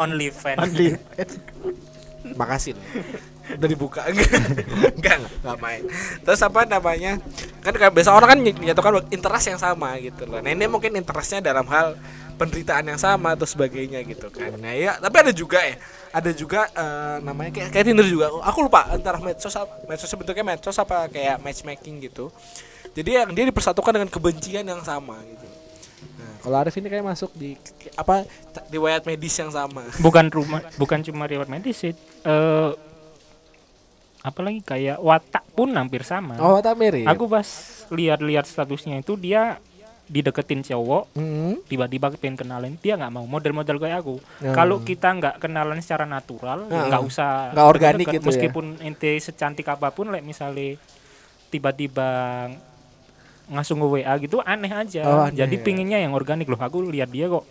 Only 0.00 0.28
fans. 0.32 0.60
Only. 0.64 0.96
Makasih 2.40 2.72
loh. 2.72 2.84
Udah 3.44 3.68
dibuka 3.68 4.00
enggak 4.08 4.32
enggak 4.96 5.16
enggak 5.20 5.58
main. 5.60 5.82
Terus 6.24 6.40
apa 6.40 6.64
namanya? 6.64 7.20
Kan 7.60 7.76
kayak 7.76 7.92
biasa 7.92 8.16
orang 8.16 8.28
kan 8.32 8.38
menyatukan 8.40 8.92
interest 9.12 9.46
yang 9.52 9.60
sama 9.60 10.00
gitu 10.00 10.24
loh. 10.24 10.40
Nah, 10.40 10.48
ini 10.48 10.64
mungkin 10.64 10.96
interestnya 10.96 11.44
dalam 11.44 11.68
hal 11.68 12.00
penderitaan 12.40 12.88
yang 12.88 12.96
sama 12.96 13.36
atau 13.36 13.44
sebagainya 13.44 14.00
gitu 14.08 14.32
kan. 14.32 14.56
Nah, 14.56 14.72
ya, 14.72 14.96
tapi 14.96 15.16
ada 15.20 15.32
juga 15.36 15.60
ya. 15.60 15.76
Ada 16.14 16.30
juga 16.30 16.70
eh, 16.70 17.16
namanya 17.20 17.50
kayak, 17.50 17.68
kayak 17.70 17.84
Tinder 17.84 18.06
juga. 18.06 18.30
Aku 18.46 18.62
lupa 18.62 18.86
antara 18.86 19.18
medsos 19.18 19.50
apa- 19.52 19.82
medsos 19.84 20.06
bentuknya 20.08 20.46
medsos 20.46 20.76
apa 20.76 21.04
kayak 21.06 21.42
matchmaking 21.42 21.98
gitu. 22.00 22.30
Jadi 22.94 23.10
yang 23.12 23.30
dia 23.30 23.44
dipersatukan 23.44 23.90
dengan 23.92 24.06
kebencian 24.06 24.62
yang 24.62 24.78
sama 24.80 25.18
gitu. 25.20 25.46
Nah, 26.14 26.34
kalau 26.38 26.56
Arif 26.56 26.74
ini 26.74 26.86
kayak 26.86 27.02
masuk 27.04 27.34
di 27.34 27.58
apa 27.92 28.22
riwayat 28.68 29.02
medis 29.02 29.34
yang 29.34 29.50
sama. 29.50 29.82
bukan 29.98 30.30
rumah 30.30 30.62
bukan 30.76 31.02
cuma 31.02 31.26
riwayat 31.26 31.48
medis 31.48 31.74
sih 31.76 31.90
eh 32.22 32.70
apalagi 34.20 34.62
kayak 34.62 34.96
watak 34.98 35.44
pun 35.52 35.68
hampir 35.70 36.00
sama 36.00 36.38
Oh, 36.38 36.56
tak 36.58 36.78
mirip. 36.78 37.04
aku 37.04 37.26
pas 37.26 37.44
lihat-lihat 37.90 38.44
statusnya 38.44 38.96
itu 38.98 39.16
dia 39.16 39.60
dideketin 40.06 40.60
cowok 40.62 41.12
Hmm. 41.12 41.56
tiba-tiba 41.64 42.12
pengen 42.12 42.36
kenalin 42.36 42.76
dia 42.76 42.94
nggak 42.94 43.08
mau 43.10 43.24
model-model 43.24 43.76
kayak 43.78 43.98
aku 43.98 44.20
Ya. 44.38 44.52
kalau 44.52 44.80
kita 44.80 45.08
nggak 45.10 45.34
kenalan 45.38 45.78
secara 45.78 46.04
natural 46.04 46.66
Ya. 46.66 46.88
nggak 46.88 47.02
usah 47.02 47.50
Nggak 47.50 47.68
organik 47.68 48.04
deket. 48.04 48.14
gitu 48.14 48.22
ya. 48.22 48.28
meskipun 48.28 48.64
ente 48.78 49.10
secantik 49.18 49.64
apa 49.66 49.88
pun 49.88 50.08
like 50.08 50.20
misalnya 50.22 50.76
tiba-tiba 51.48 52.08
ngasung 53.46 53.76
ke 53.78 53.86
WA 53.94 54.14
gitu 54.18 54.40
aneh 54.42 54.68
aja 54.68 55.02
Oh, 55.04 55.22
aneh 55.24 55.36
jadi 55.36 55.52
ya. 55.52 55.62
pinginnya 55.62 55.98
yang 55.98 56.12
organik 56.12 56.44
loh 56.46 56.56
aku 56.58 56.80
lihat 56.82 57.08
dia 57.08 57.28
kok 57.28 57.44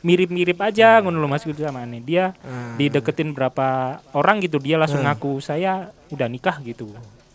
mirip-mirip 0.00 0.56
aja 0.58 0.98
ngono 0.98 1.18
loh 1.18 1.28
mas 1.28 1.42
gitu 1.42 1.60
sama 1.60 1.82
aneh 1.82 2.00
dia 2.00 2.34
Ah. 2.40 2.74
dideketin 2.74 3.30
berapa 3.30 3.66
orang 4.12 4.38
gitu 4.38 4.56
dia 4.56 4.74
langsung 4.74 5.02
ngaku 5.02 5.38
saya 5.38 5.90
udah 6.08 6.26
nikah 6.26 6.58
gitu 6.60 6.90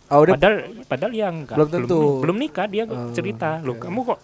Oh, 0.06 0.22
udah 0.22 0.32
padahal 0.32 0.56
padahal 0.86 1.12
ya 1.12 1.26
enggak 1.26 1.56
Belum 1.56 1.68
tentu. 1.68 1.98
belum, 1.98 2.20
belum 2.22 2.36
nikah 2.38 2.66
dia 2.66 2.84
Oh, 2.84 3.10
cerita 3.10 3.58
loh 3.58 3.74
kamu 3.76 4.00
kok 4.06 4.18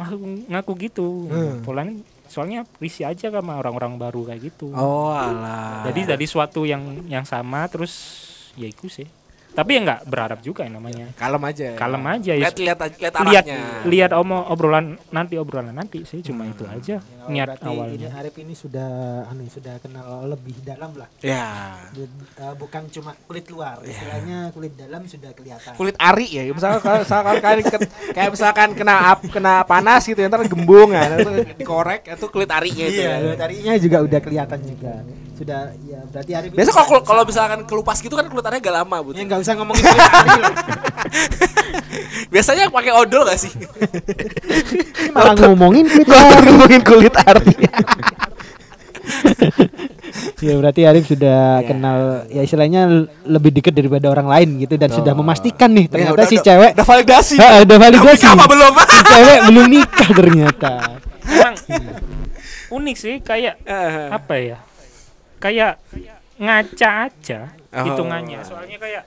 ngaku, 0.00 0.16
ngaku 0.48 0.72
gitu 0.80 1.06
Hmm. 1.26 1.60
polanya 1.60 1.94
soalnya 2.26 2.62
risih 2.78 3.04
aja 3.04 3.26
sama 3.26 3.58
orang-orang 3.58 3.94
baru 3.96 4.22
kayak 4.24 4.40
gitu 4.48 4.70
Oh, 4.70 5.10
alah. 5.10 5.82
jadi 5.84 6.14
dari 6.14 6.26
suatu 6.26 6.62
yang 6.62 6.80
yang 7.04 7.22
sama 7.22 7.66
terus 7.66 7.92
ya 8.54 8.64
itu 8.64 8.86
sih 8.86 9.06
tapi 9.50 9.70
ya 9.72 9.80
nggak 9.82 10.00
berharap 10.04 10.38
juga 10.40 10.62
yang 10.62 10.76
namanya 10.76 11.06
kalem 11.14 11.42
aja. 11.42 11.74
kalem 11.74 12.04
aja 12.04 12.32
ya 12.32 12.40
Lihat 12.40 12.56
lihat 12.56 12.78
lihat 12.78 12.92
lihat 12.96 13.14
arahnya. 13.44 13.58
lihat 13.84 14.10
omo 14.12 14.46
obrolan 14.46 14.86
nanti 15.10 15.34
obrolan 15.34 15.70
nanti 15.70 16.02
sih 16.02 16.20
cuma 16.20 16.44
itu 16.44 16.62
aja 16.64 17.02
Oh, 17.20 17.28
niat 17.28 17.52
berarti 17.52 17.62
ini 17.62 17.76
awalnya 17.76 18.08
Arif 18.16 18.34
ini 18.38 18.54
sudah 18.54 18.88
anu 19.26 19.44
sudah 19.46 19.76
kenal 19.76 20.08
lebih 20.26 20.56
dalam 20.62 20.96
lah. 20.96 21.04
Ya. 21.20 21.76
Eh, 21.92 22.08
bukan 22.56 22.88
cuma 22.88 23.12
kulit 23.22 23.44
luar, 23.46 23.76
istilahnya 23.84 24.48
kulit 24.50 24.72
dalam 24.72 25.04
sudah 25.04 25.28
kelihatan. 25.30 25.76
Kulit 25.76 25.94
ari 25.94 26.26
ya. 26.26 26.48
Misalkan 26.48 26.80
kalau 26.80 26.98
misalkan 27.00 27.36
kalian 27.38 27.66
ke- 27.66 27.90
kayak 28.10 28.30
misalkan 28.30 28.68
kena 28.72 28.94
ap, 29.06 29.20
kena 29.26 29.62
panas 29.62 30.02
gitu 30.02 30.16
ntar 30.22 30.40
gembung 30.44 30.90
ya. 30.90 31.12
Itu 31.12 31.30
dikorek 31.54 32.08
itu 32.08 32.26
kulit 32.26 32.48
arinya 32.48 32.84
itu. 32.86 32.98
Iya, 32.98 33.10
ya. 33.10 33.16
kulit 33.22 33.40
arinya 33.42 33.72
juga 33.76 33.98
udah 34.00 34.20
kelihatan 34.20 34.58
juga. 34.64 34.92
Sudah 35.40 35.72
ya 35.80 36.04
berarti 36.04 36.32
Arif 36.36 36.50
Biasa 36.52 36.68
kalau 36.70 36.84
sudah- 36.90 37.00
kalau 37.02 37.22
misalkan 37.24 37.60
kelupas 37.64 37.96
gitu 37.98 38.12
kan 38.12 38.28
kulit 38.28 38.44
arinya 38.44 38.60
agak 38.60 38.74
lama, 38.76 38.96
Bu. 39.00 39.10
ya 39.10 39.24
nggak 39.24 39.40
usah 39.40 39.56
ngomongin 39.56 39.80
kulit 39.82 40.04
ari 40.12 40.36
lah. 40.36 40.54
Biasanya 42.28 42.68
pakai 42.68 42.92
odol 42.92 43.24
gak 43.24 43.38
sih? 43.38 43.48
Ini 43.48 45.10
malah 45.10 45.32
ngomongin 45.34 45.88
kulit 45.88 46.08
ngomongin 46.44 46.82
kulit 46.82 47.14
ari. 47.16 47.54
ya 50.40 50.54
berarti 50.56 50.80
Arif 50.82 51.04
sudah 51.06 51.60
Iya. 51.60 51.66
kenal 51.66 51.98
ya 52.28 52.42
istilahnya 52.42 52.82
lebih 53.24 53.50
dekat 53.50 53.72
daripada 53.72 54.06
orang 54.08 54.26
lain 54.26 54.48
gitu 54.58 54.74
dan 54.74 54.90
sudah 54.90 55.12
memastikan 55.12 55.70
nih 55.70 55.86
Ya, 55.86 55.90
ternyata 55.90 56.14
udah- 56.14 56.28
si 56.28 56.36
udah- 56.36 56.44
cewek 56.44 56.70
udah 56.74 56.86
validasi. 56.86 57.34
Ah, 57.38 57.58
udah 57.60 57.76
validasi. 57.78 58.24
Apa 58.26 58.44
belum? 58.46 58.72
si 58.78 59.00
cewek 59.02 59.38
belum 59.48 59.64
nikah 59.68 60.10
ternyata. 60.10 60.72
emang 61.22 61.54
unik 62.70 62.96
sih 62.96 63.14
kayak 63.20 63.54
apa 64.10 64.34
ya 64.36 64.58
kayak 65.40 65.80
ngaca 66.36 66.90
aja 67.04 67.40
Oh. 67.70 67.86
hitungannya 67.86 68.42
soalnya 68.42 68.76
kayak 68.76 69.04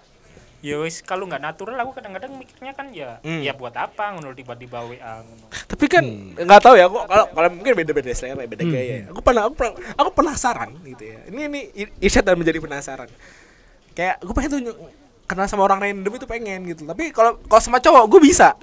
ya 0.64 0.80
wis 0.80 1.04
kalau 1.04 1.28
nggak 1.28 1.44
natural 1.44 1.76
aku 1.78 1.92
kadang-kadang 1.94 2.32
mikirnya 2.34 2.72
kan 2.72 2.88
ya 2.90 3.20
Hmm. 3.20 3.44
ya 3.44 3.52
buat 3.52 3.76
apa 3.76 4.16
ngono 4.16 4.32
tiba-tiba 4.32 4.80
WA 4.82 5.20
ngono 5.20 5.52
Tapi 5.68 5.86
kan 5.86 6.06
nggak 6.34 6.62
tahu 6.62 6.74
ya, 6.74 6.86
aku 6.86 7.04
kalau 7.04 7.26
kalau 7.28 7.50
mungkin 7.52 7.74
beda-beda 7.76 8.08
selera, 8.10 8.46
beda 8.46 8.64
gaya. 8.64 9.04
ya. 9.04 9.06
Aku 9.10 9.20
pernah 9.20 9.44
aku, 9.44 9.54
pernah- 9.54 9.76
aku 9.94 10.10
penasaran 10.14 10.70
gitu 10.86 11.04
ya. 11.04 11.20
Ini 11.28 11.42
ini 11.44 11.60
i- 11.76 11.94
Irsyad 12.00 12.24
dan 12.24 12.38
menjadi 12.38 12.58
penasaran. 12.58 13.10
Kayak 13.92 14.22
gue 14.22 14.32
pengen 14.32 14.50
tuh 14.54 14.62
kenal 15.26 15.46
sama 15.46 15.66
orang 15.66 15.82
random 15.82 16.14
itu 16.14 16.24
pengen 16.24 16.64
gitu. 16.66 16.86
Tapi 16.86 17.10
kalau 17.10 17.36
kalau 17.42 17.60
sama 17.60 17.78
cowok 17.78 18.04
gue 18.08 18.22
bisa. 18.24 18.56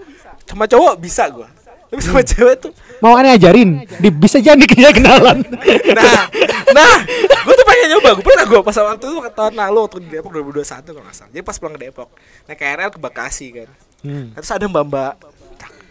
Sama 0.45 0.65
cowok 0.65 0.97
bisa 0.97 1.29
gue. 1.29 1.49
Tapi 1.91 2.01
sama 2.01 2.23
cewek 2.23 2.57
tuh 2.61 2.73
Mau 2.99 3.17
aneh 3.17 3.35
ajarin, 3.35 3.83
di, 3.99 4.09
bisa 4.09 4.39
jadi 4.39 4.61
kayak 4.63 4.95
kenalan. 4.95 5.43
nah 5.91 6.29
nah 6.71 6.95
gue 7.41 7.55
tuh 7.55 7.67
pengen 7.67 7.87
nyoba. 7.91 8.11
Gue 8.15 8.25
pernah 8.25 8.47
gue 8.47 8.61
pas 8.61 8.77
waktu 8.77 9.05
itu 9.05 9.17
tahun 9.33 9.55
lalu 9.57 9.79
waktu 9.83 9.99
di 10.05 10.09
Depok 10.13 10.31
2021 10.31 10.87
kalau 10.87 11.03
nggak 11.03 11.17
salah. 11.17 11.31
Jadi 11.33 11.43
pas 11.43 11.57
pulang 11.57 11.75
ke 11.75 11.81
Depok 11.83 12.09
naik 12.47 12.59
KRL 12.59 12.91
ke 12.93 12.99
Bekasi 13.01 13.47
kan. 13.51 13.69
Hmm. 14.01 14.33
terus 14.33 14.49
ada 14.49 14.65
mbak 14.65 14.85
mbak 14.89 15.13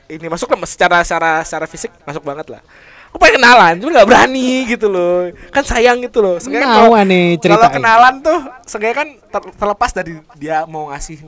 ini 0.10 0.26
masuk 0.26 0.50
lah 0.50 0.66
secara 0.66 0.98
secara 1.06 1.32
secara 1.46 1.66
fisik 1.70 1.92
masuk 2.02 2.24
banget 2.24 2.50
lah. 2.50 2.62
Aku 3.10 3.18
pengen 3.18 3.42
kenalan 3.42 3.74
cuma 3.78 3.90
nggak 3.92 4.08
berani 4.08 4.50
gitu 4.66 4.86
loh. 4.86 5.30
Kan 5.50 5.66
sayang 5.66 5.98
gitu 6.02 6.22
loh. 6.22 6.38
Seenggaknya 6.38 6.70
Mau 6.70 6.94
kalau- 6.94 7.02
kalau 7.58 7.70
kenalan 7.74 8.14
tuh 8.22 8.40
seenggaknya 8.66 8.96
kan 8.98 9.08
ter- 9.30 9.54
terlepas 9.58 9.92
dari 9.92 10.14
dia 10.38 10.66
mau 10.66 10.90
ngasih 10.90 11.26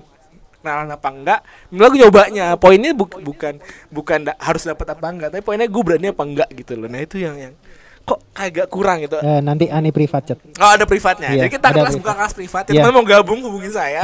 kenalan 0.61 0.89
apa 0.89 1.07
enggak 1.09 1.39
minimal 1.67 1.89
gue 1.89 1.99
nyobanya 1.99 2.45
poinnya 2.55 2.91
bu- 2.91 3.19
bukan 3.19 3.57
bukan 3.87 4.19
da- 4.23 4.37
harus 4.37 4.63
dapat 4.63 4.87
apa 4.87 5.05
enggak 5.07 5.29
tapi 5.29 5.41
poinnya 5.41 5.65
gue 5.65 5.83
berani 5.83 6.07
apa 6.07 6.23
enggak 6.23 6.49
gitu 6.53 6.73
loh 6.75 6.85
nah 6.85 6.97
itu 6.97 7.17
yang 7.17 7.35
yang 7.35 7.53
kok 8.01 8.17
agak 8.33 8.65
kurang 8.67 8.97
gitu 8.99 9.13
Eh, 9.15 9.39
nanti 9.39 9.69
aneh 9.69 9.89
privat 9.89 10.25
chat. 10.25 10.41
Oh 10.57 10.65
ada 10.67 10.89
privatnya. 10.89 11.29
Iya, 11.29 11.45
Jadi 11.45 11.53
kita 11.53 11.69
kelas 11.69 11.85
privat. 11.87 12.01
buka 12.01 12.13
kelas 12.15 12.33
privat. 12.33 12.63
Iya. 12.65 12.81
Teman 12.81 12.91
mau 12.91 13.05
gabung 13.05 13.39
hubungin 13.41 13.69
saya. 13.69 14.01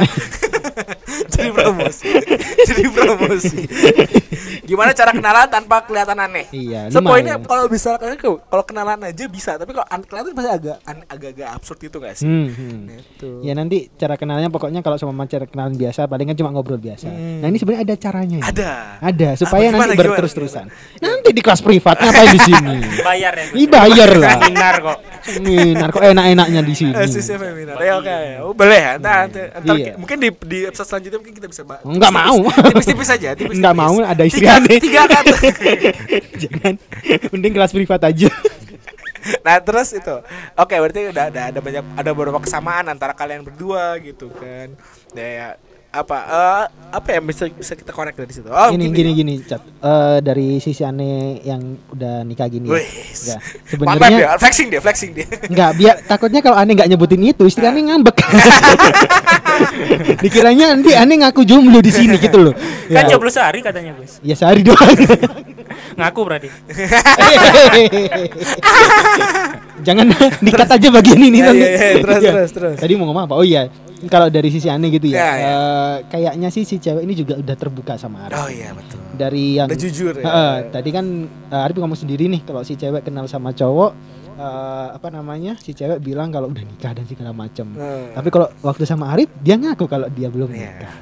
Jadi 1.34 1.50
promosi. 1.50 2.06
Jadi 2.62 2.84
promosi. 2.88 3.58
Gimana 4.68 4.92
cara 4.92 5.10
kenalan 5.10 5.48
tanpa 5.48 5.80
kelihatan 5.82 6.12
aneh? 6.14 6.44
Iya, 6.50 6.92
So, 6.92 7.00
poinnya 7.00 7.40
kalau 7.40 7.64
bisa 7.66 7.96
kalau 7.96 8.36
kalau 8.38 8.62
kenalan 8.62 9.00
aja 9.02 9.24
bisa, 9.24 9.56
tapi 9.56 9.72
kalau 9.72 9.88
an- 9.88 10.04
kelihatan 10.04 10.36
pasti 10.36 10.50
agak 10.52 10.76
an- 10.84 11.06
agak-agak 11.08 11.48
absurd 11.48 11.80
itu 11.80 11.96
gak 11.96 12.14
sih? 12.14 12.28
Hmm, 12.28 12.48
hmm. 12.48 12.78
Nah, 12.84 12.96
itu. 13.00 13.28
Ya 13.40 13.52
nanti 13.56 13.88
cara 13.90 14.14
kenalnya 14.14 14.52
pokoknya 14.52 14.84
kalau 14.84 15.00
sama 15.00 15.24
cara 15.24 15.48
kenalan 15.48 15.72
biasa 15.72 16.04
palingan 16.04 16.36
cuma 16.36 16.52
ngobrol 16.52 16.76
biasa. 16.76 17.08
Hmm. 17.08 17.40
Nah 17.40 17.48
ini 17.48 17.56
sebenarnya 17.56 17.82
ada 17.82 17.96
caranya. 17.96 18.36
ini. 18.36 18.44
Ada. 18.44 18.70
Ada 19.00 19.28
supaya 19.34 19.64
Ah, 19.64 19.72
gimana, 19.72 19.88
nanti 19.88 19.98
berterus-terusan. 19.98 20.66
Nanti 21.00 21.28
di 21.32 21.40
kelas 21.40 21.60
privat 21.64 21.96
ngapain 21.96 22.28
di 22.28 22.40
sini? 22.40 22.76
bayar 23.08 23.32
ya 23.34 23.46
bayar 23.66 24.10
lah. 24.12 24.32
seminar 24.36 24.74
kok 24.78 24.98
Seminar 25.18 25.88
kok 25.90 26.02
enak-enaknya 26.02 26.60
di 26.62 26.74
sini. 26.74 26.94
Eh, 26.94 27.04
sisi 27.06 27.34
feminar. 27.34 27.76
Ya 27.78 28.00
oke. 28.00 28.16
Oh, 28.42 28.52
boleh 28.52 28.78
ya. 28.78 28.92
Iya. 29.68 29.94
mungkin 30.00 30.16
di 30.18 30.28
di 30.32 30.58
episode 30.64 30.88
selanjutnya 30.88 31.18
mungkin 31.20 31.34
kita 31.36 31.46
bisa 31.46 31.62
bahas. 31.62 31.84
Enggak 31.84 32.12
mau. 32.12 32.38
Tipis-tipis 32.48 33.08
aja, 33.08 33.28
tipis-tipis. 33.34 33.58
Enggak 33.60 33.74
mau, 33.76 33.94
ada 34.00 34.22
istri 34.24 34.46
tiga, 34.58 34.66
aneh. 34.66 34.78
Tiga 34.82 35.02
kata. 35.06 35.34
Jangan. 36.42 36.74
Mending 37.30 37.52
kelas 37.54 37.72
privat 37.72 38.02
aja. 38.02 38.30
nah 39.44 39.60
terus 39.60 39.92
itu 39.92 40.16
oke 40.56 40.72
berarti 40.72 41.12
udah 41.12 41.24
ada 41.28 41.42
ada 41.52 41.60
banyak 41.60 41.84
ada 42.00 42.10
beberapa 42.16 42.40
kesamaan 42.40 42.88
antara 42.88 43.12
kalian 43.12 43.44
berdua 43.44 44.00
gitu 44.00 44.32
kan 44.32 44.72
ya 45.12 45.52
apa 45.88 46.16
eh, 46.28 46.64
apa 46.96 47.08
yang 47.12 47.24
bisa 47.28 47.48
bisa 47.48 47.72
kita 47.76 47.92
korek 47.92 48.16
dari 48.16 48.32
situ 48.32 48.48
oh 48.48 48.68
gini 48.72 48.88
gini 48.88 49.10
gini 49.12 49.34
cat 49.44 49.60
Eh, 49.78 50.18
dari 50.26 50.58
sisi 50.58 50.82
aneh 50.82 51.38
yang 51.46 51.62
udah 51.94 52.26
nikah 52.26 52.50
gini 52.50 52.66
ya. 52.66 53.38
Sebenarnya 53.62 54.10
dia 54.10 54.30
flexing 54.34 54.68
dia 54.74 54.82
flexing 54.82 55.14
dia 55.14 55.30
Enggak, 55.46 55.70
biar 55.78 55.94
takutnya 56.02 56.42
kalau 56.42 56.58
aneh 56.58 56.74
nggak 56.74 56.90
nyebutin 56.90 57.22
itu, 57.22 57.46
istri 57.46 57.62
aneh 57.62 57.86
ngambek. 57.86 58.18
Dikiranya 60.24 60.72
nanti 60.72 60.92
aneh 60.92 61.14
ngaku 61.18 61.42
jomblo 61.42 61.78
di 61.78 61.88
sini 61.88 62.16
gitu 62.16 62.36
loh. 62.40 62.52
Kan 62.86 63.04
Ya, 63.04 63.06
jomblo 63.06 63.28
sehari 63.28 63.60
katanya, 63.60 63.92
Gus. 63.94 64.18
ya 64.20 64.32
sehari 64.32 64.60
doang. 64.62 64.92
Ngaku 65.94 66.20
berarti. 66.22 66.48
Jangan 69.78 70.04
dikat 70.40 70.68
aja 70.68 70.88
bagian 70.90 71.18
ini 71.20 71.38
Ya, 71.38 71.44
nanti. 71.48 71.60
ya, 71.60 71.70
ya, 71.70 71.90
terus, 72.02 72.16
Ya. 72.18 72.30
terus, 72.34 72.50
terus. 72.52 72.74
Tadi 72.76 72.92
mau 72.94 73.06
ngomong 73.06 73.24
apa? 73.24 73.34
Oh 73.34 73.42
iya, 73.42 73.66
kalau 74.06 74.26
dari 74.26 74.48
sisi 74.48 74.66
aneh 74.66 74.88
gitu 74.90 75.06
ya. 75.08 75.14
Ya, 75.14 75.30
ya. 75.30 75.38
eh, 75.38 75.94
kayaknya 76.08 76.48
sih 76.50 76.62
si 76.62 76.76
cewek 76.78 77.02
ini 77.02 77.12
juga 77.14 77.34
udah 77.36 77.54
terbuka 77.54 77.94
sama 77.94 78.26
Arif. 78.26 78.36
oh 78.36 78.48
iya 78.48 78.68
betul 78.70 78.98
Dari 79.14 79.44
yang 79.54 79.66
udah 79.66 79.78
jujur 79.80 80.12
ya 80.14 80.22
Heeh, 80.22 80.54
tadi 80.70 80.88
kan 80.90 81.04
uh, 81.48 81.62
Arif 81.62 81.74
ngomong 81.76 81.96
sendiri 81.96 82.26
nih 82.28 82.40
kalau 82.42 82.60
si 82.62 82.74
cewek 82.74 83.02
kenal 83.02 83.24
sama 83.26 83.50
cowok 83.50 83.90
eh, 84.38 84.86
apa 84.94 85.08
namanya 85.10 85.52
si 85.56 85.70
cewek 85.72 85.98
bilang 85.98 86.30
kalau 86.30 86.46
udah 86.46 86.62
nikah 86.62 86.94
dan 86.94 87.04
segala 87.04 87.30
macam. 87.32 87.74
Hmm. 87.74 88.14
Tapi 88.14 88.28
kalau 88.28 88.48
waktu 88.62 88.84
sama 88.84 89.10
Arif 89.10 89.28
dia 89.36 89.54
ngaku 89.54 89.84
kalau 89.84 90.06
dia 90.08 90.28
belum 90.28 90.48
Iya. 90.48 90.58
nikah. 90.72 90.94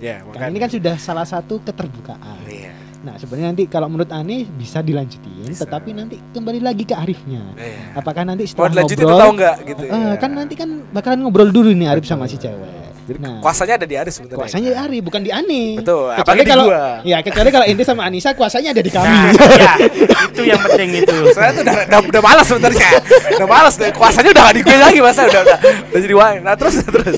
ya 0.00 0.16
Kan 0.26 0.48
ini 0.48 0.58
kan 0.58 0.70
sudah 0.70 0.96
salah 0.96 1.24
satu 1.24 1.60
keterbukaan. 1.60 2.40
iya 2.48 2.72
Nah 3.00 3.16
sebenarnya 3.16 3.48
nanti 3.50 3.64
kalau 3.64 3.88
menurut 3.88 4.08
Ani 4.10 4.44
bisa 4.44 4.80
dilanjutin, 4.80 5.44
Bisa. 5.46 5.64
tetapi 5.64 5.92
nanti 5.92 6.16
kembali 6.30 6.60
lagi 6.60 6.84
ke 6.84 6.92
Arifnya. 6.92 7.40
Iya. 7.54 7.96
Apakah 7.96 8.24
nanti 8.24 8.44
setelah 8.44 8.72
ngobrol? 8.76 9.12
atau 9.14 9.28
enggak 9.30 9.56
gitu 9.66 9.82
Eh, 9.84 9.92
ya. 9.92 10.16
kan 10.16 10.30
nanti 10.32 10.54
kan 10.54 10.68
bakalan 10.88 11.20
ngobrol 11.20 11.48
dulu 11.48 11.68
nih 11.70 11.88
Arif 11.90 12.04
sama 12.04 12.24
si 12.24 12.36
cewek. 12.36 12.79
Jadi 13.10 13.18
Nah, 13.20 13.38
kuasanya 13.40 13.74
ada 13.74 13.84
di 13.84 13.96
Aris 13.96 14.14
sebenarnya 14.14 14.38
kuasanya 14.38 14.68
di 14.68 14.78
Arif 14.78 15.02
bukan 15.02 15.20
di 15.20 15.30
Ani. 15.30 15.64
Betul, 15.76 16.14
Kecuali 16.14 16.42
kalau 16.44 16.64
gua. 16.64 17.02
ya 17.02 17.18
kecuali 17.20 17.48
kalau 17.50 17.66
Ente 17.66 17.82
sama 17.82 18.02
Anissa 18.02 18.30
kuasanya 18.32 18.70
ada 18.70 18.78
di 18.78 18.88
kami. 18.88 19.10
Nah, 19.10 19.30
ya, 19.60 19.72
itu 20.24 20.42
yang 20.44 20.60
penting 20.62 20.90
itu. 20.96 21.16
saya 21.32 21.50
tuh 21.50 21.62
udah, 21.62 21.74
udah, 21.84 21.98
udah 22.06 22.22
malas 22.22 22.46
sebenarnya 22.46 22.88
udah 23.34 23.48
malas 23.48 23.74
deh 23.74 23.90
kuasanya 23.90 24.30
udah 24.30 24.42
gak 24.42 24.54
di 24.54 24.62
gue 24.62 24.76
lagi 24.76 25.00
masa 25.00 25.20
udah 25.24 25.40
udah 25.42 25.58
udah 25.90 26.00
jadi 26.00 26.14
wine 26.14 26.40
nah 26.40 26.54
terus 26.54 26.74
terus 26.80 27.16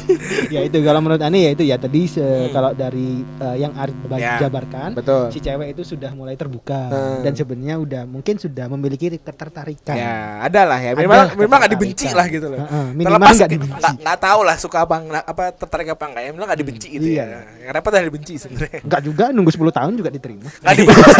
ya 0.48 0.60
itu 0.62 0.76
kalau 0.80 0.98
menurut 0.98 1.20
Ani 1.20 1.44
ya 1.44 1.50
itu 1.52 1.62
ya 1.62 1.76
tadi 1.76 2.06
se- 2.06 2.22
kalau 2.48 2.72
dari 2.72 3.20
eh, 3.20 3.56
yang 3.58 3.72
Hmm. 3.72 4.14
Ya, 4.14 4.38
jabarkan 4.38 4.94
betul. 4.94 5.28
si 5.28 5.40
cewek 5.40 5.72
itu 5.72 5.82
sudah 5.84 6.12
mulai 6.12 6.32
terbuka 6.32 6.86
Hmm. 6.86 7.20
dan 7.20 7.32
sebenarnya 7.32 7.76
udah 7.76 8.02
mungkin 8.04 8.36
sudah 8.36 8.68
memiliki 8.68 9.10
ketertarikan. 9.16 9.92
ya 9.92 10.14
ada 10.40 10.62
lah 10.64 10.78
ya 10.78 10.92
memang 10.94 11.34
memang 11.34 11.58
gak 11.58 11.72
dibenci 11.72 12.08
lah 12.12 12.28
gitu 12.28 12.46
loh 12.46 12.60
Heeh, 12.60 12.86
minimal 12.92 13.08
terlepas 13.10 13.34
nggak 13.34 13.40
nggak 13.40 13.50
dibenci. 13.50 13.92
nggak 13.98 14.18
tahu 14.20 14.40
lah 14.42 14.56
suka 14.56 14.78
apa 14.80 14.94
apa 15.24 15.44
tertarik 15.52 15.81
apa 15.88 16.04
enggak 16.04 16.22
ya 16.22 16.30
memang 16.30 16.46
gak 16.46 16.58
dibenci 16.58 16.86
gitu 16.90 17.04
Iya. 17.04 17.24
ya 17.24 17.40
yang 17.62 17.72
repot 17.72 17.90
adalah 17.90 18.06
dibenci 18.06 18.34
sebenarnya 18.36 18.78
Enggak 18.80 19.00
juga 19.02 19.24
nunggu 19.28 19.50
10 19.50 19.72
tahun 19.72 19.92
juga 19.94 20.08
diterima. 20.08 20.48
nggak 20.52 20.74
dibenci. 20.76 21.10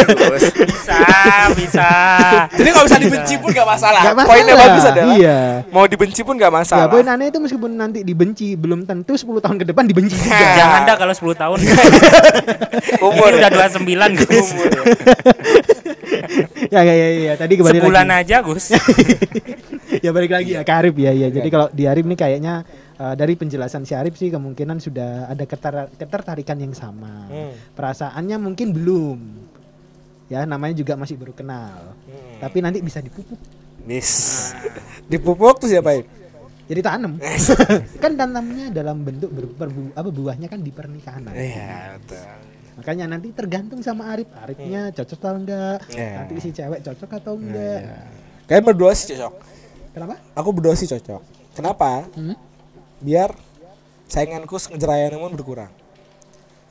Bisa, 0.63 0.99
bisa. 1.53 1.89
jadi 2.51 2.69
kalau 2.71 2.87
bisa 2.87 2.99
dibenci 2.99 3.35
pun 3.37 3.49
gak 3.51 3.67
masalah 3.67 4.01
Nggak 4.03 4.17
masalah. 4.17 4.31
poinnya 4.33 4.55
bagus 4.57 4.85
adalah 4.85 5.15
Iya. 5.15 5.39
mau 5.69 5.85
dibenci 5.85 6.21
pun 6.21 6.35
gak 6.35 6.45
Ya 6.45 6.55
masalah 6.55 6.87
poin 6.87 7.07
aneh 7.07 7.27
itu 7.27 7.39
meskipun 7.39 7.71
nanti 7.73 7.99
dibenci 8.01 8.55
belum 8.55 8.85
tentu 8.85 9.15
10 9.15 9.41
tahun 9.41 9.57
ke 9.57 9.65
depan 9.67 9.85
dibenci 9.85 10.15
juga. 10.15 10.47
Jangan 10.61 10.81
dah 10.85 10.97
kalau 10.97 11.13
10 11.13 11.33
tahun. 11.35 11.59
umur 13.09 13.29
Ini 13.29 13.39
udah 13.41 13.51
29, 13.73 14.19
Gus. 14.19 14.47
umur 14.49 14.69
ya 16.69 16.81
ya. 16.81 16.83
ya 16.83 16.95
ya, 16.95 17.09
ya. 17.25 17.35
tadi 17.35 17.55
kembali 17.55 17.79
Sebulan 17.79 18.07
lagi. 18.07 18.21
aja, 18.27 18.37
Gus. 18.43 18.65
ya 19.99 20.11
balik 20.11 20.31
lagi 20.31 20.51
ya 20.53 20.63
ke 20.63 20.73
Arif 20.73 20.95
ya 20.97 21.11
ya. 21.11 21.29
Jadi 21.29 21.43
Iya. 21.43 21.53
kalau 21.53 21.67
di 21.71 21.85
Arif 21.85 22.05
nih 22.05 22.19
kayaknya 22.19 22.55
eh, 23.03 23.15
dari 23.15 23.35
penjelasan 23.35 23.83
si 23.83 23.93
Arif 23.93 24.15
sih 24.15 24.31
kemungkinan 24.31 24.79
sudah 24.79 25.27
ada 25.27 25.43
keter- 25.43 25.91
ketertarikan 25.93 26.55
yang 26.57 26.71
sama. 26.73 27.27
Hmm. 27.27 27.51
Perasaannya 27.75 28.37
mungkin 28.39 28.71
belum. 28.71 29.19
Ya 30.31 30.47
namanya 30.47 30.73
juga 30.73 30.95
masih 30.95 31.19
baru 31.19 31.35
kenal. 31.35 31.99
Hmm. 32.07 32.39
Tapi 32.39 32.63
nanti 32.63 32.79
bisa 32.79 33.03
dipupuk. 33.03 33.37
Nis 33.83 34.11
dipupuk 35.11 35.59
tuh 35.59 35.67
siapa 35.67 35.91
ya 35.93 36.07
Jadi 36.71 36.81
tanam. 36.81 37.19
kan 38.03 38.15
tanamnya 38.15 38.71
dalam 38.71 39.03
bentuk 39.03 39.29
ber, 39.29 39.51
berbu- 39.51 39.93
apa 39.93 40.09
buahnya 40.09 40.47
kan 40.47 40.63
di 40.63 40.71
pernikahan. 40.71 41.27
iya 41.35 41.99
betul 41.99 42.23
Makanya 42.73 43.05
nanti 43.11 43.29
tergantung 43.37 43.85
sama 43.85 44.15
Arif. 44.15 44.31
Arifnya 44.33 44.89
cocok 44.89 45.19
atau 45.21 45.37
enggak? 45.37 45.79
Iya. 45.93 46.11
Nanti 46.25 46.33
si 46.41 46.49
cewek 46.57 46.81
cocok 46.81 47.11
atau 47.21 47.35
enggak? 47.37 47.81
Kayak 48.49 48.63
berdua 48.65 48.97
sih 48.97 49.13
cocok. 49.13 49.33
Kenapa? 49.93 50.15
Aku 50.33 50.49
berdua 50.57 50.73
sih 50.73 50.89
cocok. 50.89 51.21
Kenapa? 51.53 52.09
Hmm? 52.17 52.33
Biar 53.03 53.35
sainganku 54.07 54.55
ngejar 54.55 54.91
Ayanemon 54.91 55.33
berkurang. 55.33 55.71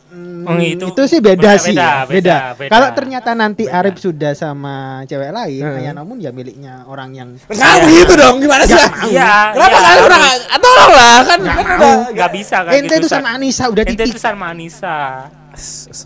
Hmm, 0.08 0.44
Oh, 0.44 0.60
itu- 0.60 0.92
itu, 0.92 1.04
sih 1.08 1.20
beda, 1.20 1.40
beda, 1.40 1.52
sih. 1.56 1.72
beda, 1.72 1.88
Beda. 2.04 2.04
beda, 2.04 2.38
beda. 2.58 2.68
Kalau 2.70 2.88
ternyata 2.92 3.32
nanti 3.32 3.64
Arif 3.66 3.96
sudah 3.98 4.32
sama 4.34 4.76
cewek 5.06 5.32
lain, 5.32 5.64
Hmm. 5.64 5.78
Ayah 5.78 5.94
namun 5.94 6.20
ya 6.20 6.32
miliknya 6.32 6.84
orang 6.84 7.16
yang 7.16 7.30
Nah, 7.48 7.76
begitu 7.80 8.14
dong. 8.14 8.44
Gimana 8.44 8.64
sih? 8.66 8.76
Iya, 9.08 9.56
Kenapa 9.56 9.72
iya, 9.72 9.80
kalian 9.82 10.04
udah 10.04 10.20
harus. 10.20 10.42
nggak- 10.44 10.60
tolong 10.60 10.92
lah 10.92 11.16
kan 11.22 11.40
Nggak 11.40 11.56
kan 11.56 11.64
mau. 11.64 11.80
udah 11.80 11.96
Nggak 12.12 12.32
bisa 12.36 12.58
kan 12.60 12.72
ente 12.76 12.94
itu 12.94 13.08
sama 13.08 13.30
Anissa 13.32 13.64
udah 13.66 13.84
Ente 13.84 13.94
titik. 13.96 14.12
itu 14.12 14.20
sama 14.20 14.46
Anissa. 14.52 14.98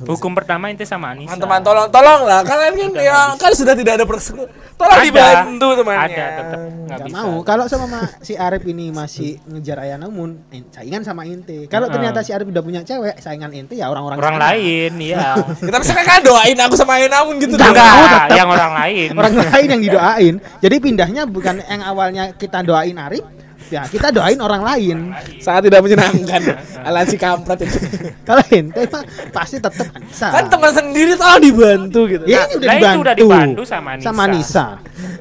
Hukum 0.04 0.34
pertama 0.34 0.68
ente 0.68 0.84
sama 0.84 1.14
Anissa. 1.14 1.34
Teman-teman 1.34 1.62
tolong 1.62 1.88
tolong 1.88 2.22
lah 2.26 2.42
kalian 2.42 2.74
kan 2.76 2.92
ya 2.98 3.18
kan 3.38 3.52
sudah 3.54 3.74
tidak 3.74 4.02
ada 4.02 4.06
persekutuan. 4.06 4.50
Tolong 4.76 4.98
Ada. 4.98 5.06
dibantu 5.06 5.68
temannya. 5.80 6.04
Ada 6.04 6.26
tetap 6.36 6.60
nggak 6.86 7.00
bisa. 7.06 7.16
mau. 7.16 7.34
Kalau 7.42 7.66
sama 7.66 7.86
ma- 7.88 8.12
si 8.20 8.34
Arif 8.36 8.64
ini 8.66 8.92
masih 8.92 9.40
ngejar 9.46 9.78
Ayah 9.80 9.98
namun 9.98 10.42
eh, 10.50 10.66
saingan 10.68 11.02
sama 11.02 11.24
ente. 11.24 11.66
Kalau 11.66 11.88
ternyata 11.88 12.20
si 12.22 12.34
Arif 12.34 12.50
udah 12.50 12.60
punya 12.60 12.82
cewek, 12.82 13.16
saingan 13.18 13.54
ente 13.54 13.78
ya 13.78 13.88
orang-orang 13.88 14.18
Orang 14.18 14.38
lain. 14.38 14.92
Ya, 15.06 15.38
tapi 15.38 15.84
sekarang 15.86 16.08
kan 16.08 16.22
doain 16.26 16.58
aku 16.58 16.74
sama 16.74 16.98
gitu 16.98 17.54
Nggak 17.54 17.70
dong. 17.70 17.78
mau, 17.78 18.02
Enggak, 18.02 18.24
tetap. 18.26 18.36
yang 18.36 18.50
orang 18.50 18.74
lain. 18.74 19.10
Orang 19.14 19.34
lain 19.38 19.68
yang 19.70 19.82
didoain. 19.82 20.36
Jadi 20.60 20.76
pindahnya 20.82 21.24
bukan 21.24 21.56
yang 21.62 21.82
awalnya 21.86 22.34
kita 22.34 22.66
doain 22.66 22.98
Arif, 22.98 23.22
ya 23.68 23.82
kita 23.84 24.10
doain 24.10 24.38
orang 24.38 24.62
lain. 24.62 24.98
Sangat 25.38 25.68
tidak 25.68 25.82
menyenangkan. 25.82 26.42
Alan 26.82 27.06
si 27.06 27.16
kampret 27.16 27.62
itu. 27.62 27.78
Kalau 28.22 28.44
ente 28.48 28.82
mah 28.88 29.04
pasti 29.32 29.58
tetap 29.58 29.86
Anissa. 29.92 30.30
kan 30.30 30.46
teman 30.48 30.72
sendiri 30.72 31.14
tolong 31.14 31.40
dibantu 31.40 32.02
gitu. 32.08 32.24
Ya, 32.26 32.46
Nah, 32.46 32.48
ini 32.48 32.56
udah 32.56 32.66
itu 32.68 32.78
dibantu. 32.78 33.00
udah 33.02 33.16
dibantu 33.16 33.62
sama 33.64 33.90
Anissa. 33.92 34.08
Sama 34.08 34.24
Nisa. 34.28 34.66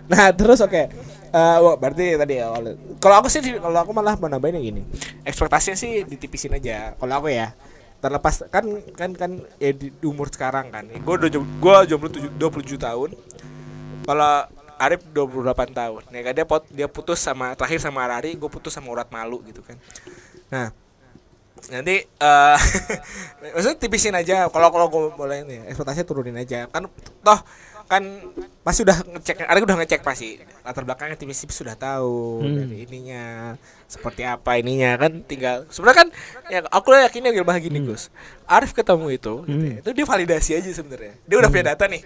Nah 0.07 0.25
terus 0.31 0.61
oke 0.61 0.85
Eh, 1.35 1.59
wah, 1.59 1.75
berarti 1.75 2.15
tadi 2.15 2.39
ya 2.39 2.47
kalau- 3.03 3.19
aku 3.19 3.27
sih 3.27 3.43
kalau 3.59 3.75
aku 3.75 3.91
malah 3.91 4.15
mau 4.15 4.31
nambahin 4.31 4.55
yang 4.55 4.71
gini 4.71 4.83
ekspektasinya 5.21 5.75
sih 5.75 6.07
ditipisin 6.07 6.55
aja 6.55 6.95
kalau 6.95 7.19
aku 7.19 7.27
ya 7.27 7.51
terlepas 7.99 8.47
kan 8.47 8.63
kan 8.95 9.11
kan 9.19 9.31
ya 9.59 9.75
di, 9.75 9.91
di 9.91 10.07
umur 10.07 10.31
sekarang 10.31 10.71
kan 10.71 10.87
gue 10.87 11.03
udah 11.19 11.29
gua 11.59 11.83
jomblo 11.83 12.07
tujuh- 12.07 12.31
27 12.39 12.79
tahun 12.79 13.11
kalau 14.07 14.47
Arif 14.79 15.01
28 15.11 15.71
tahun. 15.73 16.03
Ya 16.11 16.23
kan 16.23 16.33
dia 16.35 16.47
pot, 16.47 16.63
dia 16.71 16.89
putus 16.91 17.19
sama 17.19 17.55
terakhir 17.55 17.79
sama 17.79 18.05
Arari 18.05 18.35
gue 18.35 18.51
putus 18.51 18.75
sama 18.75 18.91
urat 18.91 19.09
malu 19.09 19.41
gitu 19.47 19.63
kan. 19.63 19.79
Nah 20.51 20.69
nanti 21.65 22.05
eh 22.05 22.59
maksudnya 23.55 23.79
tipisin 23.81 24.13
aja 24.13 24.53
kalau 24.53 24.69
kalau 24.69 24.87
gue 24.93 25.03
boleh 25.17 25.47
ini 25.47 25.65
ekspektasinya 25.71 26.07
turunin 26.07 26.37
aja. 26.37 26.67
Kan 26.69 26.91
toh 27.23 27.41
kan 27.85 28.01
pasti 28.65 28.81
udah 28.81 28.97
ngecek 28.97 29.45
ada 29.45 29.61
udah 29.61 29.77
ngecek 29.85 30.01
pasti 30.01 30.41
latar 30.65 30.89
belakangnya 30.89 31.21
tipis-tipis 31.21 31.61
sudah 31.61 31.77
tahu 31.77 32.41
Hmm. 32.41 32.57
dari 32.65 32.89
ininya 32.89 33.53
seperti 33.85 34.25
apa 34.25 34.57
ininya 34.57 34.97
kan 34.97 35.21
tinggal 35.21 35.69
sebenarnya 35.69 35.99
kan 36.01 36.09
ya 36.49 36.59
aku 36.73 36.97
yakinnya 36.97 37.37
gimana 37.37 37.61
gini 37.61 37.85
Gus. 37.85 38.09
Arif 38.49 38.73
ketemu 38.73 39.13
itu 39.13 39.35
gitu 39.45 39.65
ya, 39.69 39.77
itu 39.85 39.91
dia 39.93 40.07
validasi 40.09 40.51
aja 40.57 40.71
sebenarnya. 40.73 41.13
Dia 41.29 41.37
udah 41.45 41.51
punya 41.53 41.77
data 41.77 41.85
nih 41.85 42.03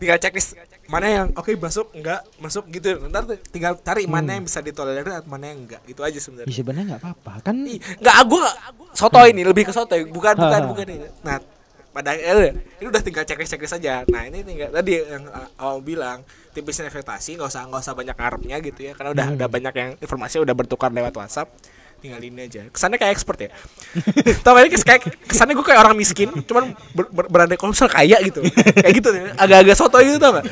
tinggal 0.00 0.16
checklist 0.16 0.56
mana 0.88 1.06
yang 1.06 1.26
oke 1.36 1.52
masuk 1.54 1.92
enggak 1.94 2.24
masuk 2.40 2.64
gitu 2.72 2.98
ntar 3.12 3.28
tinggal 3.52 3.78
cari 3.78 4.08
mana 4.08 4.40
yang 4.40 4.44
bisa 4.48 4.58
ditolerir 4.64 5.22
mana 5.28 5.52
yang 5.52 5.62
enggak 5.68 5.82
itu 5.86 6.00
aja 6.00 6.18
sebenarnya 6.18 6.48
Ya 6.50 6.56
sebenarnya 6.56 6.84
nggak 6.96 7.02
apa-apa 7.04 7.32
kan. 7.46 7.56
Ih, 7.62 7.78
Nggak, 8.00 8.16
aku 8.26 8.36
soto 8.96 9.20
ini 9.28 9.44
lebih 9.44 9.68
ke 9.68 9.72
soto, 9.76 9.94
bukan 10.10 10.34
bukan 10.34 10.60
Ha, 10.60 10.64
ha. 10.64 10.70
bukan 10.72 10.86
ini. 10.88 11.06
Nah, 11.22 11.38
pada 11.90 12.14
eh, 12.14 12.54
ini 12.80 12.86
udah 12.86 13.02
tinggal 13.02 13.22
checklist 13.26 13.50
checklist 13.54 13.76
saja. 13.76 14.02
Nah 14.08 14.26
ini 14.26 14.42
tinggal 14.46 14.70
tadi 14.70 14.98
yang 14.98 15.26
uh, 15.26 15.46
awal 15.58 15.82
bilang 15.82 16.22
tipisin 16.54 16.86
investasi 16.86 17.38
nggak 17.38 17.50
usah 17.50 17.66
nggak 17.70 17.82
usah 17.82 17.94
banyak 17.94 18.16
ngarepnya 18.16 18.56
gitu 18.62 18.80
ya, 18.90 18.92
karena 18.94 19.10
udah 19.14 19.26
udah 19.36 19.48
banyak 19.50 19.74
yang 19.74 19.90
informasi 19.98 20.42
udah 20.42 20.54
bertukar 20.54 20.90
lewat 20.90 21.14
WhatsApp. 21.14 21.50
Tinggal 22.00 22.20
ini 22.24 22.40
aja. 22.48 22.64
Kesannya 22.72 22.96
kayak 22.96 23.12
expert 23.12 23.38
ya. 23.44 23.50
Tau 24.44 24.56
gak 24.56 24.72
kayak 24.84 25.02
kesannya 25.28 25.52
gue 25.52 25.66
kayak 25.68 25.80
orang 25.84 25.96
miskin, 25.96 26.32
cuman 26.48 26.72
ber, 26.96 27.04
ber, 27.12 27.24
berandai 27.28 27.60
misal 27.76 27.92
kaya 27.92 28.16
gitu. 28.24 28.40
kayak 28.80 28.94
gitu 28.96 29.08
ya. 29.12 29.36
Agak-agak 29.36 29.76
soto 29.76 30.00
gitu 30.00 30.16
tau 30.16 30.40
gak? 30.40 30.44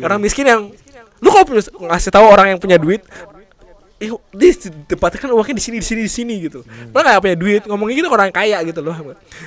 Orang 0.00 0.24
miskin 0.24 0.48
yang 0.48 0.72
lu 1.20 1.28
punya- 1.44 1.68
ngasih 1.68 2.10
tahu 2.10 2.24
orang 2.24 2.56
yang 2.56 2.60
punya 2.60 2.80
duit 2.80 3.04
eh, 4.00 4.10
di 4.32 4.48
tempatnya 4.88 5.18
kan 5.20 5.30
uangnya 5.36 5.54
di 5.54 5.64
sini 5.64 5.76
di 5.78 5.86
sini 5.86 6.00
di 6.02 6.12
sini 6.12 6.34
gitu. 6.40 6.64
Lo 6.90 6.98
nggak 6.98 7.20
punya 7.20 7.36
duit 7.36 7.62
ngomongin 7.68 8.00
gitu 8.00 8.08
orang 8.08 8.32
kaya 8.32 8.64
gitu 8.64 8.80
loh. 8.80 8.96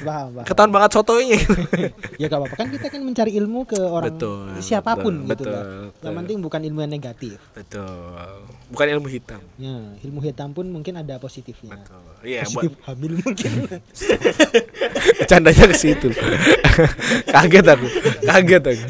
Paham. 0.06 0.46
Ketahuan 0.46 0.70
banget 0.70 0.90
sotonya. 0.94 1.36
gitu. 1.42 1.54
ya 2.22 2.26
gak 2.30 2.40
apa-apa 2.40 2.56
kan 2.56 2.68
kita 2.70 2.88
kan 2.94 3.02
mencari 3.02 3.32
ilmu 3.42 3.66
ke 3.66 3.80
orang 3.82 4.14
Betul, 4.14 4.62
siapa 4.62 4.94
pun 4.94 5.26
betul, 5.26 5.26
gitu 5.26 5.44
betul, 5.44 5.54
kan. 5.54 5.66
betul. 5.90 6.06
Yang 6.06 6.16
penting 6.22 6.38
bukan 6.46 6.62
ilmu 6.70 6.80
yang 6.86 6.94
negatif. 6.94 7.38
Betul. 7.58 8.30
Bukan 8.70 8.88
ilmu 8.94 9.08
hitam. 9.10 9.42
Ya, 9.58 9.78
ilmu 10.06 10.20
hitam 10.22 10.50
pun 10.54 10.66
mungkin 10.70 10.94
ada 11.02 11.18
positifnya. 11.18 11.74
Betul. 11.74 12.02
Iya, 12.24 12.42
buat 12.54 12.70
Positif 12.70 12.80
hamil 12.86 13.12
mungkin. 13.20 13.52
bercandanya 15.20 15.66
ke 15.66 15.76
situ. 15.76 16.08
Kaget 17.34 17.66
aku. 17.68 17.88
Kaget 18.24 18.64
aku. 18.70 18.86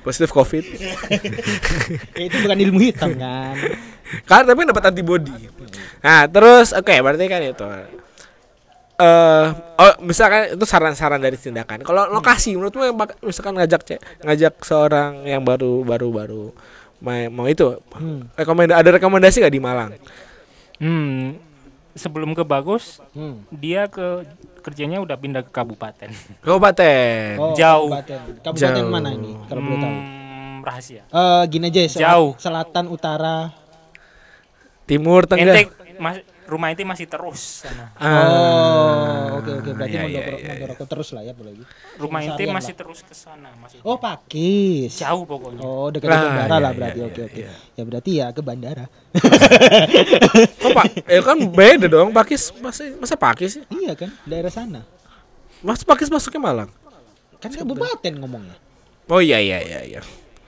Positif 0.00 0.30
Covid. 0.30 0.64
ya, 0.66 0.94
itu 2.26 2.36
bukan 2.40 2.58
ilmu 2.60 2.80
hitam 2.80 3.14
kan. 3.14 3.54
Kan 4.24 4.42
tapi 4.42 4.64
dapat 4.64 4.90
antibody. 4.90 5.32
Nah, 6.00 6.26
terus 6.26 6.72
oke 6.72 6.90
berarti 6.90 7.24
kan 7.26 7.40
itu. 7.40 7.66
Eh, 9.00 9.46
oh 9.80 9.92
misalkan 10.04 10.52
itu 10.52 10.64
saran-saran 10.64 11.16
dari 11.16 11.34
tindakan. 11.34 11.80
Kalau 11.80 12.04
lokasi 12.10 12.52
menurutmu 12.52 12.84
yang 12.84 12.96
bak- 12.96 13.16
misalkan 13.20 13.56
ngajak 13.56 13.80
cek, 13.80 14.00
ngajak 14.20 14.54
seorang 14.60 15.24
yang 15.24 15.40
baru 15.40 15.80
baru 15.80 16.08
baru 16.12 16.44
mau, 17.00 17.16
mau 17.32 17.46
itu 17.48 17.80
Hmm. 17.96 18.28
rekomenda 18.36 18.76
ada 18.76 18.92
rekomendasi 18.92 19.40
gak 19.40 19.54
di 19.56 19.62
Malang? 19.62 19.96
Hmm, 20.76 21.32
sebelum 21.92 22.32
ke 22.32 22.42
bagus, 22.42 22.98
Hmm. 23.10 23.42
dia 23.50 23.86
ke 23.86 24.22
kerjanya 24.60 24.98
udah 24.98 25.14
pindah 25.14 25.40
ke 25.40 25.50
kabupaten. 25.50 26.10
Kabupaten. 26.44 27.36
Oh, 27.36 27.52
Jauh. 27.52 27.90
Kabupaten. 27.90 28.18
Kabupaten 28.40 28.76
Jauh. 28.76 28.88
mana 28.88 29.10
ini 29.10 29.32
kalau 29.46 29.60
boleh 29.60 29.78
tahu? 29.78 29.94
Hmm, 29.94 30.56
rahasia. 30.62 31.02
Eh 31.04 31.42
gini 31.46 31.66
aja 31.66 31.80
selat- 31.82 32.02
Jauh. 32.04 32.30
selatan 32.36 32.84
utara. 32.86 33.50
Timur 34.84 35.22
Tengah. 35.24 35.54
Ente 35.54 35.62
mas- 35.96 36.22
rumah 36.50 36.68
ente 36.68 36.82
masih 36.82 37.06
terus 37.06 37.62
sana. 37.62 37.94
Ah, 37.94 38.10
oh, 39.30 39.38
oke 39.38 39.50
oke 39.56 39.70
berarti 39.70 39.94
iya, 39.94 40.02
iya, 40.02 40.18
Mondoro- 40.18 40.36
iya, 40.36 40.48
Mondorogo 40.50 40.84
terus 40.84 41.08
lah 41.10 41.22
ya 41.22 41.30
boleh. 41.30 41.52
Rumah 41.94 42.20
ente 42.20 42.34
Seharian 42.34 42.52
masih 42.52 42.72
lah. 42.72 42.80
terus 42.82 42.98
ke 43.00 43.14
sana, 43.14 43.48
masih 43.56 43.78
Oh, 43.80 43.96
Pakis. 43.96 44.98
jauh 44.98 45.22
pokoknya. 45.22 45.62
Oh, 45.62 45.88
dekat 45.88 46.10
Ah, 46.10 46.18
bandara 46.18 46.34
iya, 46.34 46.58
lah 46.58 46.58
iya, 46.66 46.74
berarti. 46.74 46.98
iya, 46.98 47.06
Oke, 47.06 47.20
oke. 47.24 47.38
iya. 47.38 47.52
Ya 47.72 47.82
berarti 47.84 48.10
ya 48.12 48.26
ke 48.28 48.40
bandara. 48.40 48.84
Kok 50.60 50.70
Pak? 50.72 50.84
Eh 51.06 51.20
kan 51.20 51.38
beda 51.38 51.86
dong 51.86 52.10
Pakis. 52.10 52.50
Masa 52.56 52.82
masa 52.94 53.14
Pakis 53.14 53.50
sih? 53.56 53.62
iya 53.72 53.94
kan, 53.94 54.10
daerah 54.22 54.50
sana. 54.50 54.82
Mas 55.60 55.80
Pakis 55.80 56.08
masuknya 56.08 56.42
Malang. 56.42 56.70
Kan 57.38 57.50
kabupaten 57.50 58.12
ngomongnya. 58.16 58.56
Oh 59.06 59.18
iya 59.18 59.38
iya 59.38 59.58
iya 59.60 59.80
iya. 59.86 60.00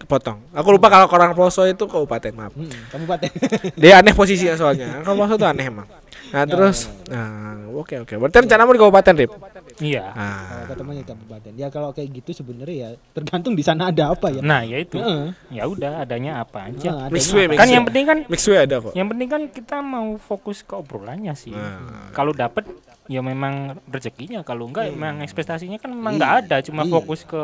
Kepotong. 0.03 0.39
Aku 0.51 0.69
lupa 0.75 0.91
kalau 0.91 1.07
orang 1.07 1.31
Poso 1.33 1.63
itu 1.63 1.85
kabupaten 1.87 2.33
maaf. 2.35 2.53
Hmm, 2.53 2.67
kabupaten. 2.91 3.31
Dia 3.81 4.03
aneh 4.03 4.11
posisinya 4.11 4.59
soalnya. 4.59 5.01
Kalau 5.01 5.15
Poso 5.17 5.39
tuh 5.39 5.47
aneh 5.47 5.71
emang. 5.71 5.87
Nah 6.33 6.49
terus, 6.49 6.89
nah 7.07 7.61
oke 7.77 8.03
oke. 8.03 8.15
Berarti 8.17 8.41
rencanamu 8.43 8.73
di 8.73 8.81
kabupaten 8.81 9.15
Rip? 9.15 9.33
Iya. 9.79 10.05
Nah, 10.13 10.41
Kalau 10.49 10.65
ketemunya 10.73 11.05
kabupaten. 11.05 11.53
Ya 11.55 11.69
kalau 11.69 11.93
kayak 11.93 12.09
gitu 12.13 12.31
sebenarnya 12.35 12.77
ya 12.77 12.89
tergantung 13.13 13.53
di 13.53 13.61
sana 13.61 13.93
ada 13.93 14.11
apa 14.11 14.33
ya. 14.33 14.41
Nah, 14.41 14.65
ya 14.65 14.81
itu. 14.81 14.97
Heeh. 14.97 15.33
Ya 15.53 15.65
udah 15.69 16.03
adanya 16.03 16.41
apa 16.41 16.73
aja. 16.73 16.89
Nah, 16.89 16.99
adanya 17.07 17.15
mix 17.15 17.29
way, 17.31 17.47
apa. 17.47 17.61
Kan 17.61 17.69
yang 17.69 17.85
penting 17.85 18.05
kan 18.09 18.19
mix 18.27 18.41
way 18.49 18.59
ada 18.59 18.77
kok. 18.81 18.93
yang 18.93 19.09
penting 19.13 19.29
kan 19.29 19.43
kita 19.49 19.77
mau 19.81 20.17
fokus 20.17 20.65
ke 20.65 20.73
obrolannya 20.73 21.37
sih. 21.37 21.53
Nah. 21.53 22.11
Kalau 22.11 22.33
dapet 22.33 22.65
ya 23.07 23.21
memang 23.21 23.77
rezekinya, 23.87 24.41
kalau 24.41 24.67
enggak 24.73 24.89
memang 24.89 25.21
ekspektasinya 25.21 25.77
kan 25.77 25.93
memang 25.93 26.13
Iya. 26.13 26.19
enggak 26.19 26.33
ada, 26.43 26.57
cuma 26.65 26.83
Iya. 26.83 26.93
fokus 26.97 27.21
ke 27.23 27.43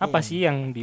apa 0.00 0.18
sih 0.18 0.42
yang 0.42 0.72
di 0.74 0.82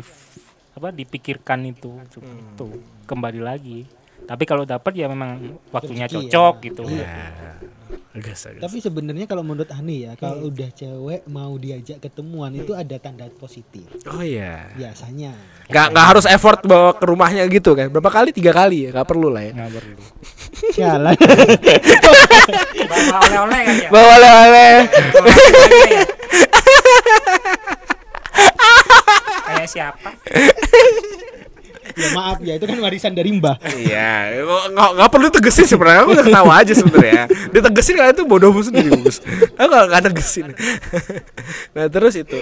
apa 0.77 0.93
dipikirkan 0.93 1.65
itu 1.65 1.89
Hmm. 2.15 2.53
tuh 2.53 2.69
kembali 3.03 3.41
lagi. 3.41 3.89
Tapi 4.19 4.43
kalau 4.43 4.61
dapat 4.61 4.91
ya 4.93 5.07
memang 5.07 5.39
waktunya 5.67 6.03
Rezeki 6.03 6.13
ya. 6.19 6.29
cocok 6.29 6.55
gitu. 6.61 6.83
Iya. 6.85 7.15
Agas, 8.13 8.43
agas. 8.45 8.59
Tapi 8.59 8.77
sebenarnya 8.77 9.23
kalau 9.23 9.39
menurut 9.41 9.69
Ani 9.69 10.03
ya, 10.03 10.11
Hmm. 10.11 10.19
kalau 10.19 10.49
udah 10.49 10.69
cewek 10.69 11.21
mau 11.25 11.55
diajak 11.55 11.97
ketemuan 11.99 12.51
itu 12.51 12.73
ada 12.73 12.97
tanda 12.97 13.25
positif. 13.31 13.87
Oh 14.05 14.19
iya. 14.19 14.67
Biasanya. 14.75 15.31
Gak, 15.67 15.87
nggak 15.89 16.07
harus 16.07 16.25
effort 16.25 16.59
bawa 16.61 16.91
ke 16.93 17.03
rumahnya 17.03 17.43
gitu 17.47 17.71
kan 17.73 17.87
Berapa 17.87 18.07
kali? 18.09 18.31
Tiga 18.31 18.51
kali 18.51 18.87
ya 18.87 18.93
Gak 18.93 19.03
perlu 19.05 19.27
lah 19.27 19.43
ya 19.43 19.51
Nggak 19.51 19.71
perlu. 19.73 19.99
Sialan. 20.71 21.11
Bawa 22.87 23.17
oleh-oleh 23.21 23.59
kan 23.59 23.75
ya. 23.77 23.89
Bawa 23.89 24.11
oleh-oleh 24.13 24.71
Kayak 29.45 29.67
siapa? 29.69 30.09
ya 31.97 32.07
maaf 32.13 32.37
dari 33.11 33.29
Mbah. 33.31 33.55
Iya 33.77 34.09
nggak- 34.41 34.65
nggak 34.71 34.89
nggak 34.95 35.09
perlu 35.09 35.27
tegesin 35.29 35.65
sebenarnya 35.65 36.01
Aku 36.01 36.11
udah 36.11 36.25
ketawa 36.25 36.53
aja 36.57 36.73
sebenarnya. 36.73 37.23
Ditegesin 37.49 37.93
kalian 37.95 38.13
itu 38.13 38.23
bodohmu 38.23 38.61
sendiri 38.61 38.89
Gus. 38.97 39.21
Aku 39.53 39.67
gak, 39.67 39.85
gak 39.87 40.03
tegesin. 40.09 40.51
Nah 41.71 41.85
terus 41.87 42.15
itu. 42.15 42.37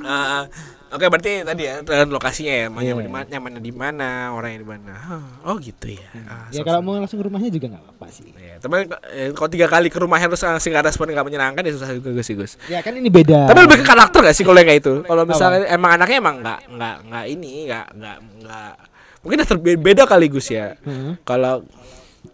Ah, 0.00 0.46
Oke 0.90 1.06
berarti 1.06 1.46
tadi 1.46 1.70
ya 1.70 1.86
lokasinya 2.02 2.50
ya 2.50 2.66
mau 2.66 2.82
nyaman 2.82 2.98
di 2.98 3.12
mana 3.12 3.26
nyamannya 3.30 3.60
di 3.62 3.70
mana 3.70 4.08
orangnya 4.34 4.58
di 4.58 4.66
mana. 4.66 4.90
Hah, 4.90 5.22
oh 5.46 5.54
gitu 5.62 5.86
ya. 5.86 6.02
Ah, 6.26 6.50
Ya 6.50 6.60
so- 6.60 6.66
kalau 6.66 6.82
mau 6.82 6.98
langsung 6.98 7.14
ke 7.14 7.30
rumahnya 7.30 7.46
juga 7.46 7.70
nggak 7.70 7.82
apa-apa 7.86 8.06
sih. 8.10 8.34
Ya, 8.34 8.58
tapi 8.58 8.90
eh, 9.14 9.30
kalau 9.30 9.46
tiga 9.46 9.70
kali 9.70 9.86
ke 9.86 10.02
rumahnya 10.02 10.26
terus 10.26 10.42
langsung 10.42 10.74
nggak 10.74 10.90
respon 10.90 11.06
nggak 11.06 11.22
menyenangkan 11.22 11.62
ya 11.62 11.72
susah 11.78 11.94
juga 11.94 12.10
Gus 12.10 12.26
sih 12.26 12.34
Gus. 12.34 12.58
Ya 12.66 12.82
kan 12.82 12.90
ini 12.90 13.06
beda. 13.06 13.46
Tapi 13.46 13.70
lebih 13.70 13.78
ke 13.78 13.86
karakter 13.86 14.18
gak 14.20 14.34
sih 14.34 14.42
kalau 14.42 14.58
yang 14.58 14.66
kayak 14.66 14.82
itu? 14.82 14.94
Kalau 15.06 15.22
misalnya 15.22 15.58
emang 15.70 15.90
anaknya 15.94 16.16
emang 16.18 16.36
nggak 16.42 16.58
nggak 16.68 16.96
nggak 17.06 17.24
ini 17.28 17.52
nggak 17.70 17.86
nggak 17.94 18.16
nggak 18.42 18.72
mungkin 19.20 19.44
terbeda 19.44 20.08
kali 20.08 20.26
Gus 20.32 20.48
ya. 20.52 20.76
Heeh. 20.84 21.20
Kalau 21.24 21.64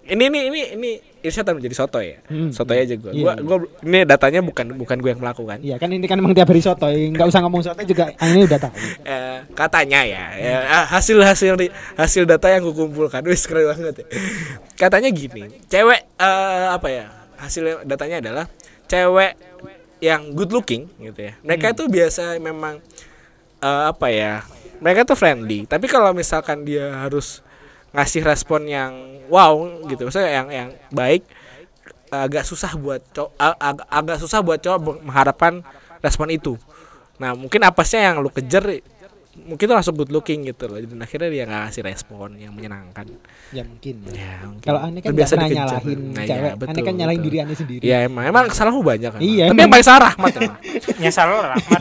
ini 0.06 0.30
ini 0.30 0.38
ini 0.50 0.60
ini 0.78 0.90
Irsyad 1.26 1.50
menjadi 1.50 1.74
soto 1.74 1.98
ya. 1.98 2.22
Hmm. 2.30 2.54
Soto 2.54 2.70
aja 2.70 2.94
gue. 2.94 3.10
Iya, 3.10 3.22
Gua, 3.22 3.32
iya. 3.34 3.42
gua 3.42 3.58
ini 3.82 3.98
datanya 4.06 4.40
bukan 4.46 4.78
bukan 4.78 4.96
gue 5.02 5.10
yang 5.10 5.18
melakukan. 5.18 5.58
Iya 5.58 5.76
kan 5.82 5.90
ini 5.90 6.06
kan 6.06 6.22
emang 6.22 6.30
tiap 6.38 6.46
hari 6.46 6.62
soto, 6.62 6.86
nggak 6.86 7.26
usah 7.26 7.42
ngomong 7.42 7.62
soto 7.66 7.82
juga 7.82 8.14
ini 8.22 8.46
udah 8.46 8.58
tahu. 8.62 8.74
Eh, 9.06 9.38
katanya 9.54 10.02
ya, 10.02 10.24
ya 10.34 10.56
ah, 10.66 10.86
hasil 10.86 11.18
hasil 11.22 12.22
data 12.26 12.46
yang 12.50 12.62
gue 12.66 12.74
kumpulkan, 12.74 13.22
wis 13.26 13.46
keren 13.46 13.70
banget 13.70 14.02
ya. 14.02 14.06
Katanya 14.74 15.10
gini, 15.10 15.46
cewek 15.66 16.00
eh, 16.18 16.66
apa 16.70 16.88
ya? 16.90 17.06
Hasil 17.38 17.86
datanya 17.86 18.18
adalah 18.22 18.46
cewek 18.86 19.34
yang 20.02 20.34
good 20.34 20.50
looking 20.54 20.90
gitu 21.02 21.30
ya. 21.30 21.34
Mereka 21.42 21.74
itu 21.74 21.86
biasa 21.90 22.38
memang 22.38 22.78
eh, 23.62 23.82
apa 23.90 24.06
ya? 24.10 24.42
Mereka 24.80 25.08
tuh 25.08 25.16
friendly. 25.18 25.64
Tapi 25.64 25.86
kalau 25.88 26.12
misalkan 26.12 26.66
dia 26.66 26.92
harus 27.06 27.40
ngasih 27.96 28.22
respon 28.26 28.68
yang 28.68 28.92
wow 29.32 29.56
gitu, 29.88 30.06
maksudnya 30.06 30.42
yang 30.42 30.48
yang 30.52 30.68
baik 30.92 31.24
agak 32.12 32.46
susah 32.46 32.70
buat 32.78 33.02
cowok 33.10 33.32
agak, 33.38 33.86
agak 33.90 34.16
susah 34.22 34.38
buat 34.44 34.60
cowok 34.62 35.02
mengharapkan 35.02 35.64
respon 36.04 36.30
itu. 36.30 36.54
Nah 37.16 37.32
mungkin 37.32 37.64
apesnya 37.64 38.12
yang 38.12 38.20
lu 38.20 38.28
kejar 38.28 38.62
mungkin 39.44 39.66
langsung 39.68 39.94
good 39.98 40.08
looking 40.08 40.48
gitu 40.48 40.64
loh. 40.70 40.80
Dan 40.80 40.98
akhirnya 41.04 41.28
dia 41.28 41.44
nggak 41.44 41.60
ngasih 41.68 41.82
respon 41.84 42.40
yang 42.40 42.56
menyenangkan. 42.56 43.04
Ya 43.52 43.62
mungkin 43.62 43.94
ya. 44.08 44.12
Ya, 44.16 44.32
mungkin. 44.48 44.64
Kalau 44.64 44.80
aneh 44.80 45.00
kan 45.04 45.10
pernah 45.12 45.28
dikejar. 45.28 45.52
nyalahin 45.52 46.00
Nah, 46.16 46.24
cewek, 46.24 46.52
betul, 46.56 46.70
aneh 46.72 46.82
kan 46.82 46.94
nyalahin 46.96 47.20
betul. 47.20 47.28
diri 47.28 47.38
aneh 47.44 47.56
sendiri. 47.56 47.82
Iya 47.84 47.96
emang 48.08 48.24
emang 48.24 48.44
kesalahanmu 48.48 48.82
banyak 48.82 49.10
kan. 49.12 49.20
Iya, 49.20 49.44
Tapi 49.44 49.52
emang. 49.52 49.60
yang 49.60 49.72
paling 49.76 49.86
salah 49.86 50.00
Rahmat 50.16 50.32
emang. 50.40 50.58
Nyasar 50.96 51.26
lo 51.28 51.36
rahmat. 51.44 51.80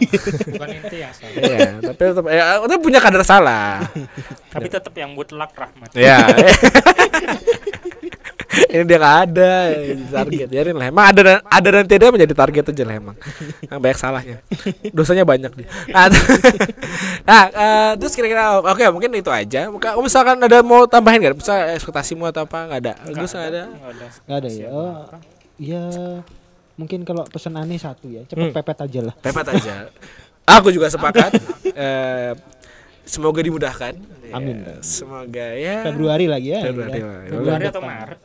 Bukan 0.52 0.68
ente 0.76 0.98
yang 1.00 1.14
salah. 1.16 1.40
Iya, 1.40 1.70
tapi 1.80 2.02
tetap 2.04 2.26
ya, 2.28 2.44
itu 2.66 2.76
punya 2.84 3.00
kadar 3.00 3.24
salah. 3.24 3.86
Tapi 4.52 4.68
tetap 4.68 4.94
yang 4.98 5.12
mutlak 5.16 5.52
rahmat. 5.56 5.90
Iya. 5.96 6.18
Ini 8.56 8.84
dia 8.84 8.98
nggak 8.98 9.18
ada 9.26 9.52
ya, 9.72 9.94
target 10.14 10.48
biarin 10.48 10.76
lah. 10.76 10.88
Emang 10.88 11.06
ada 11.06 11.20
dan 11.20 11.38
ada 11.42 11.68
dan 11.72 11.86
tidak 11.86 12.10
menjadi 12.10 12.34
target 12.34 12.64
aja 12.72 12.84
lah 12.84 12.96
emang. 12.96 13.16
Emang 13.62 13.82
banyak 13.82 14.00
salahnya. 14.00 14.38
Dosanya 14.90 15.24
banyak 15.24 15.52
dia. 15.54 15.68
Nah, 15.90 16.08
nah 17.30 17.42
eh, 17.48 17.92
terus 17.98 18.14
kira-kira 18.14 18.60
oke 18.60 18.84
mungkin 18.90 19.12
itu 19.14 19.28
aja. 19.28 19.68
Muka- 19.68 19.98
Misalkan 19.98 20.38
ada 20.38 20.60
mau 20.62 20.86
tambahin 20.86 21.20
nggak? 21.20 21.36
Bisa 21.36 21.54
ekspektasimu 21.74 22.26
atau 22.26 22.44
apa? 22.44 22.66
Nggak 22.66 22.80
ada. 22.82 22.94
Gus 23.12 23.32
nggak 23.32 23.50
ada. 23.50 23.64
Nggak 24.26 24.38
ada. 24.38 24.50
Ya. 24.50 24.68
Oh, 24.70 24.96
ya 25.56 25.84
mungkin 26.76 27.04
kalau 27.04 27.24
pesan 27.24 27.56
aneh 27.56 27.80
satu 27.80 28.08
ya, 28.08 28.24
cepet 28.24 28.52
Hmm. 28.52 28.56
pepet 28.56 28.78
aja 28.78 29.00
lah. 29.02 29.16
Pepet 29.18 29.48
aja. 29.50 29.88
Aku 30.46 30.70
juga 30.70 30.88
sepakat. 30.88 31.32
Eh, 31.76 32.32
semoga 33.04 33.44
dimudahkan. 33.44 34.00
Amin. 34.32 34.64
Ya, 34.64 34.80
semoga 34.80 35.48
ya. 35.52 35.84
Februari 35.84 36.24
lagi 36.24 36.56
ya. 36.56 36.64
Februari 36.64 37.00
ya. 37.00 37.04
lah. 37.04 37.20
Februari 37.28 37.64
atau. 37.68 37.82
Maret? 37.84 38.20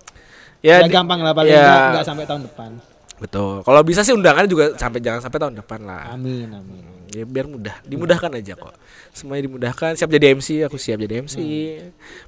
Ya, 0.61 0.81
di- 0.81 0.90
gampang 0.90 1.20
lah 1.20 1.33
paling 1.33 1.51
ya. 1.51 1.61
nggak 1.61 1.81
nggak 1.92 2.05
sampai 2.05 2.25
tahun 2.25 2.42
depan. 2.44 2.70
Betul. 3.16 3.61
Kalau 3.61 3.81
bisa 3.81 4.01
sih 4.01 4.12
undangan 4.12 4.44
juga 4.44 4.73
sampai 4.75 4.99
jangan 4.99 5.20
sampai 5.20 5.38
tahun 5.38 5.55
depan 5.55 5.81
lah. 5.83 6.12
Amin 6.12 6.49
amin. 6.49 6.85
Ya 7.11 7.27
biar 7.27 7.42
mudah, 7.44 7.75
dimudahkan 7.83 8.31
aja 8.33 8.55
kok. 8.55 8.70
Semuanya 9.11 9.44
dimudahkan. 9.44 9.92
Siap 9.92 10.07
jadi 10.09 10.31
MC, 10.31 10.62
aku 10.62 10.79
siap 10.79 10.94
jadi 10.96 11.20
MC. 11.20 11.37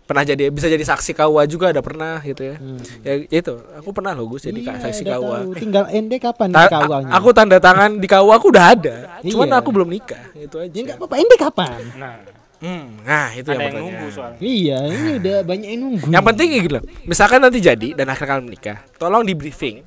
Pernah 0.03 0.27
jadi 0.27 0.51
bisa 0.51 0.66
jadi 0.66 0.83
saksi 0.83 1.14
KUA 1.14 1.47
juga 1.47 1.71
ada 1.71 1.79
pernah 1.79 2.18
gitu 2.21 2.42
ya. 2.42 2.59
Hmm. 2.59 2.83
Ya 3.01 3.14
itu, 3.23 3.55
aku 3.73 3.88
pernah 3.90 4.11
loh 4.11 4.27
Gus 4.27 4.42
jadi 4.42 4.59
Iya, 4.59 4.83
saksi 4.83 5.03
udah 5.03 5.14
KUA. 5.14 5.38
tahu. 5.38 5.51
Tinggal 5.55 5.85
ende 5.88 6.16
kapan 6.18 6.49
Ta- 6.51 6.66
nih 6.66 6.71
KUA-nya? 6.75 7.11
aku 7.14 7.29
tanda 7.31 7.57
tangan 7.57 7.90
di 7.95 8.07
KUA 8.07 8.35
aku 8.35 8.47
udah 8.51 8.66
ada. 8.68 8.97
Cuman 9.23 9.47
Iya. 9.47 9.57
aku 9.57 9.68
belum 9.71 9.88
nikah, 9.88 10.25
itu 10.35 10.57
aja. 10.59 10.66
Ya 10.68 10.81
enggak 10.83 10.99
apa-apa, 10.99 11.14
ende 11.16 11.37
kapan? 11.38 11.79
Nah, 11.95 12.14
Hmm, 12.62 13.03
nah 13.03 13.27
itu 13.35 13.51
ada 13.51 13.59
yang 13.59 13.75
yang 13.75 13.90
nunggu 13.90 14.07
soalnya 14.14 14.38
Iya, 14.38 14.79
ini 14.87 15.11
udah 15.18 15.37
banyak 15.42 15.68
yang 15.75 15.81
nunggu. 15.83 16.07
Yang 16.14 16.25
penting 16.31 16.48
gitu 16.55 16.72
loh. 16.79 16.85
Misalkan 17.03 17.42
nanti 17.42 17.59
jadi 17.59 17.88
dan 17.98 18.07
akhirnya 18.07 18.38
kalian 18.38 18.46
menikah, 18.46 18.79
tolong 19.03 19.27
di 19.27 19.35
briefing. 19.35 19.83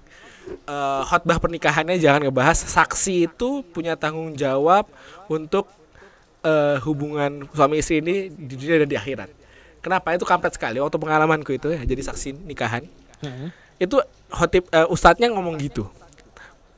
Eh, 0.45 1.01
khotbah 1.07 1.39
pernikahannya 1.39 1.95
jangan 1.97 2.27
ngebahas 2.27 2.59
saksi 2.59 3.31
itu 3.31 3.63
punya 3.71 3.95
tanggung 3.95 4.35
jawab 4.35 4.85
untuk 5.31 5.71
eh, 6.43 6.77
hubungan 6.83 7.47
suami 7.55 7.79
istri 7.79 8.03
ini 8.03 8.27
di 8.29 8.53
dunia 8.59 8.83
dan 8.83 8.89
di 8.91 8.97
akhirat. 8.99 9.29
Kenapa 9.79 10.11
itu 10.11 10.27
kampret 10.27 10.53
sekali 10.53 10.77
waktu 10.83 10.99
pengalamanku 10.99 11.55
itu 11.55 11.71
ya 11.71 11.81
jadi 11.81 12.01
saksi 12.11 12.43
nikahan. 12.43 12.83
Heeh. 13.23 13.49
Itu 13.79 14.03
khotib 14.29 14.67
eh, 14.69 14.85
ustadznya 14.91 15.31
ngomong 15.31 15.57
gitu. 15.63 15.87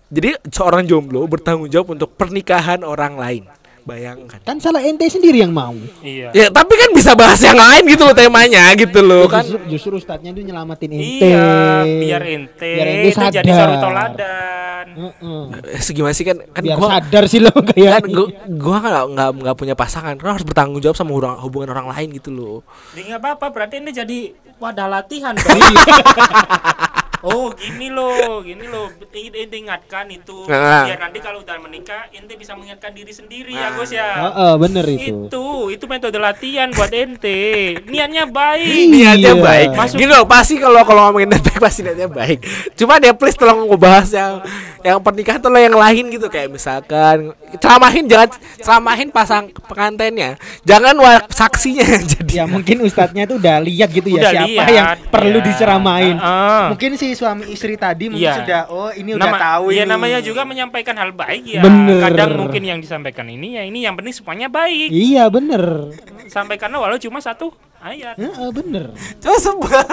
Jadi 0.07 0.39
seorang 0.53 0.87
jomblo 0.87 1.25
bertanggung 1.27 1.67
jawab 1.67 1.97
untuk 1.97 2.15
pernikahan 2.15 2.85
orang 2.85 3.19
lain. 3.19 3.43
Bayangkan. 3.87 4.39
Kan 4.43 4.59
salah 4.59 4.83
ente 4.83 5.07
sendiri 5.07 5.39
yang 5.39 5.49
mau. 5.49 5.71
iya 6.01 6.27
Ya, 6.29 6.47
tapi 6.49 6.75
kan 6.75 6.91
bisa 6.91 7.15
bahas 7.15 7.39
yang 7.39 7.55
lain 7.55 7.87
gitu 7.87 8.03
loh 8.03 8.11
temanya 8.11 8.67
gitu 8.75 8.99
loh 8.99 9.25
kan. 9.25 9.41
Justru, 9.41 9.59
justru 9.69 9.91
ustadznya 9.97 10.29
itu 10.29 10.43
nyelamatin 10.43 10.91
ente. 10.91 11.23
iya 11.23 11.87
biar 11.87 12.21
ente, 12.21 12.67
Biar 12.69 12.87
ente 12.89 13.07
itu 13.07 13.19
jadi 13.31 13.47
sadar. 13.47 13.55
satu 13.63 13.75
toladan 13.79 14.85
Heeh. 14.89 15.43
Eh, 15.71 15.81
segimana 15.81 16.11
sih 16.11 16.21
kan 16.21 16.43
kan 16.45 16.61
Biar 16.61 16.75
gua 16.75 16.87
sadar 16.91 17.23
sih 17.25 17.39
lo 17.39 17.47
kan 17.49 17.63
kayak. 17.69 18.03
gua, 18.05 18.27
gua 18.49 18.77
nggak 18.77 19.05
nggak 19.09 19.29
nggak 19.39 19.55
punya 19.55 19.73
pasangan 19.73 20.13
kan 20.13 20.27
harus 20.29 20.43
bertanggung 20.43 20.83
jawab 20.83 20.93
sama 20.93 21.11
hubungan, 21.11 21.39
hubungan 21.39 21.69
orang 21.71 21.87
lain 21.87 22.11
gitu 22.11 22.29
loh 22.29 22.57
Ya 22.91 23.07
nggak 23.07 23.19
apa-apa, 23.23 23.45
berarti 23.49 23.79
ini 23.79 23.91
jadi 23.91 24.19
wadah 24.57 24.87
latihan. 24.91 25.31
oh 27.21 27.49
gini 27.51 27.87
loh, 27.87 28.41
gini 28.41 28.65
loh. 28.65 28.89
Ente 29.09 29.57
ingatkan 29.57 30.05
itu. 30.07 30.45
Nah. 30.45 30.85
Biar 30.85 30.99
nanti 30.99 31.17
kalau 31.17 31.41
udah 31.41 31.57
menikah, 31.57 32.09
ente 32.11 32.33
bisa 32.33 32.53
mengingatkan 32.53 32.91
diri 32.91 33.09
sendiri 33.09 33.51
ya 33.51 33.73
Gus 33.73 33.89
ya. 33.89 34.29
Heeh, 34.29 34.53
bener 34.57 34.85
itu. 34.85 35.25
Itu, 35.25 35.45
itu 35.69 35.85
metode 35.85 36.17
latihan 36.17 36.69
buat 36.69 36.89
ente. 36.89 37.77
Niatnya 37.83 38.25
baik. 38.25 38.85
niatnya 38.87 39.25
Iya. 39.29 39.43
baik 39.43 39.69
Masuk- 39.73 39.99
gitu 39.99 40.09
loh 40.09 40.25
pasti 40.25 40.55
kalau 40.57 40.81
kalau 40.81 41.01
ngomongin 41.07 41.29
niat 41.29 41.43
baik 41.43 41.59
pasti 41.59 41.81
niatnya 41.81 42.07
baik 42.07 42.39
cuma 42.73 42.97
dia 42.97 43.11
please 43.11 43.35
tolong 43.35 43.65
ngebahas 43.65 44.09
yang 44.09 44.33
yang 44.79 44.97
pernikahan 44.99 45.39
tolong 45.39 45.59
yang 45.59 45.75
lain 45.75 46.03
gitu 46.07 46.27
kayak 46.27 46.47
misalkan 46.47 47.33
ceramahin 47.57 48.05
jangan 48.05 48.29
ceramahin 48.57 49.09
pasang 49.09 49.49
pengantennya 49.67 50.35
jangan 50.63 50.95
saksinya 51.27 51.85
jadi 52.13 52.33
Ya 52.37 52.45
mungkin 52.45 52.85
ustadznya 52.85 53.25
itu 53.25 53.35
udah 53.35 53.57
lihat 53.59 53.89
gitu 53.89 54.07
ya 54.09 54.19
Udah 54.19 54.31
siapa 54.31 54.45
lihat, 54.45 54.69
yang 54.69 54.87
perlu 55.09 55.39
ya. 55.39 55.45
diceramain. 55.47 56.15
Heeh. 56.15 56.65
Mungkin 56.69 56.91
si 56.93 57.06
suami 57.11 57.47
istri 57.47 57.75
tadi 57.75 58.07
mungkin 58.07 58.23
Iya. 58.23 58.35
sudah 58.37 58.61
oh 58.67 58.89
ini 58.89 59.13
udah 59.13 59.23
Nama, 59.25 59.37
tahu 59.37 59.65
ya 59.69 59.83
ini. 59.83 59.89
namanya 59.89 60.19
juga 60.19 60.41
menyampaikan 60.41 60.95
hal 60.95 61.11
baik 61.11 61.43
ya. 61.45 61.61
Bener. 61.61 62.01
Kadang 62.01 62.35
mungkin 62.35 62.61
yang 62.61 62.79
disampaikan 62.79 63.23
ini 63.25 63.53
ya 63.53 63.63
ini 63.63 63.81
yang 63.81 63.93
penting 63.93 64.11
semuanya 64.11 64.47
baik. 64.47 64.89
Iya 64.89 65.27
bener. 65.27 65.93
Sampaikanlah 66.25 66.79
walau 66.79 66.97
cuma 66.97 67.19
satu 67.19 67.51
ayat. 67.77 68.15
Heeh, 68.15 68.49
bener. 68.51 68.91
Coba 69.17 69.37
sebel. 69.37 69.83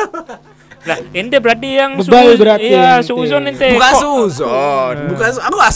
Lah, 0.84 1.00
ente 1.12 1.40
berarti 1.40 1.68
yang 1.70 1.96
Bebal 1.96 2.36
berarti 2.36 2.68
Iya, 2.68 3.00
suuzon 3.00 3.48
ente. 3.48 3.72
bukan 3.72 3.88
Kok- 3.88 4.00
suzon 4.04 4.96
bukan 5.08 5.30
su- 5.32 5.40
aku 5.40 5.56
gak 5.56 5.74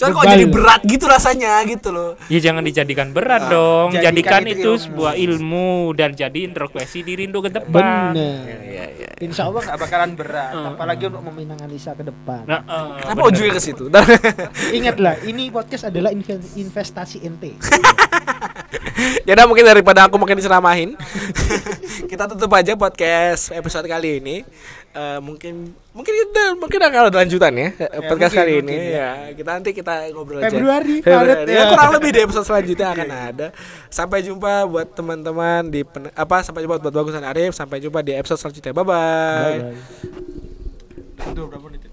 cuma 0.00 0.16
kok 0.16 0.24
jadi 0.26 0.46
berat 0.46 0.80
gitu 0.82 1.04
rasanya 1.04 1.60
gitu 1.62 1.88
loh 1.90 2.10
Ya 2.26 2.40
jangan 2.40 2.62
dijadikan 2.62 3.12
berat 3.12 3.42
Ah, 3.42 3.50
dong. 3.50 3.88
jadikan 3.92 4.40
Jadikan, 4.40 4.42
itu 4.44 4.56
itu, 4.56 4.70
ilmu. 4.70 4.80
sebuah 4.80 5.12
ilmu 5.14 5.68
dan 5.92 6.10
jadi 6.10 6.40
introspeksi 6.42 6.98
diri 7.00 7.26
untuk 7.26 7.46
ke 7.46 7.52
depan. 7.52 8.10
Bener. 8.10 8.56
Iya, 8.58 8.84
iya. 8.90 9.08
Insya 9.20 9.46
Allah 9.46 9.60
nggak 9.62 9.78
bakalan 9.78 10.10
berat, 10.14 10.52
apalagi 10.66 11.02
untuk 11.06 11.22
meminanganisa 11.26 11.92
ke 11.92 12.02
depan. 12.02 12.42
Nah, 12.42 12.60
eh, 12.62 12.88
Kenapa 13.02 13.22
ujungnya 13.26 13.52
ke 13.52 13.62
situ? 13.62 13.84
Ingatlah, 14.78 15.20
ini 15.22 15.48
podcast 15.48 15.84
adalah 15.86 16.08
inve- 16.08 16.40
investasi 16.54 17.20
ente. 17.20 17.52
ya 19.26 19.32
udah 19.32 19.46
mungkin 19.46 19.64
daripada 19.64 20.06
aku 20.06 20.16
makin 20.16 20.36
diceramahin 20.36 20.90
kita 22.10 22.28
tutup 22.28 22.52
aja 22.52 22.74
podcast 22.74 23.48
episode 23.50 23.86
kali 23.86 24.20
ini 24.20 24.36
Eh, 24.90 25.20
mungkin 25.22 25.70
mungkin 25.94 26.12
kita 26.18 26.58
mungkin 26.58 26.80
akan 26.82 26.98
ada 27.06 27.22
lanjutan 27.22 27.54
ya, 27.54 27.70
eh, 27.78 28.10
podcast 28.10 28.34
mungkin, 28.34 28.42
kali 28.42 28.52
mungkin, 28.58 28.74
ini 28.74 28.90
ya. 28.90 29.10
kita 29.38 29.50
nanti 29.54 29.70
kita 29.70 30.10
ngobrol 30.10 30.42
aja 30.42 30.50
Februari, 30.50 30.98
Februari. 30.98 31.30
Maret, 31.30 31.46
ya. 31.46 31.54
ya. 31.54 31.64
kurang 31.70 31.90
lebih 31.94 32.10
di 32.10 32.20
episode 32.26 32.46
selanjutnya 32.50 32.88
akan 32.90 33.08
ada 33.30 33.46
sampai 33.86 34.18
jumpa 34.26 34.66
buat 34.66 34.90
teman-teman 34.90 35.70
di 35.70 35.86
pen- 35.86 36.10
apa 36.10 36.42
sampai 36.42 36.66
jumpa 36.66 36.82
buat 36.82 36.90
bagusan 36.90 37.22
Arif 37.22 37.54
sampai 37.54 37.78
jumpa 37.78 38.02
di 38.02 38.18
episode 38.18 38.42
selanjutnya 38.42 38.74
bye 38.74 38.82
bye, 38.82 39.78
berapa 41.38 41.58
menit? 41.70 41.89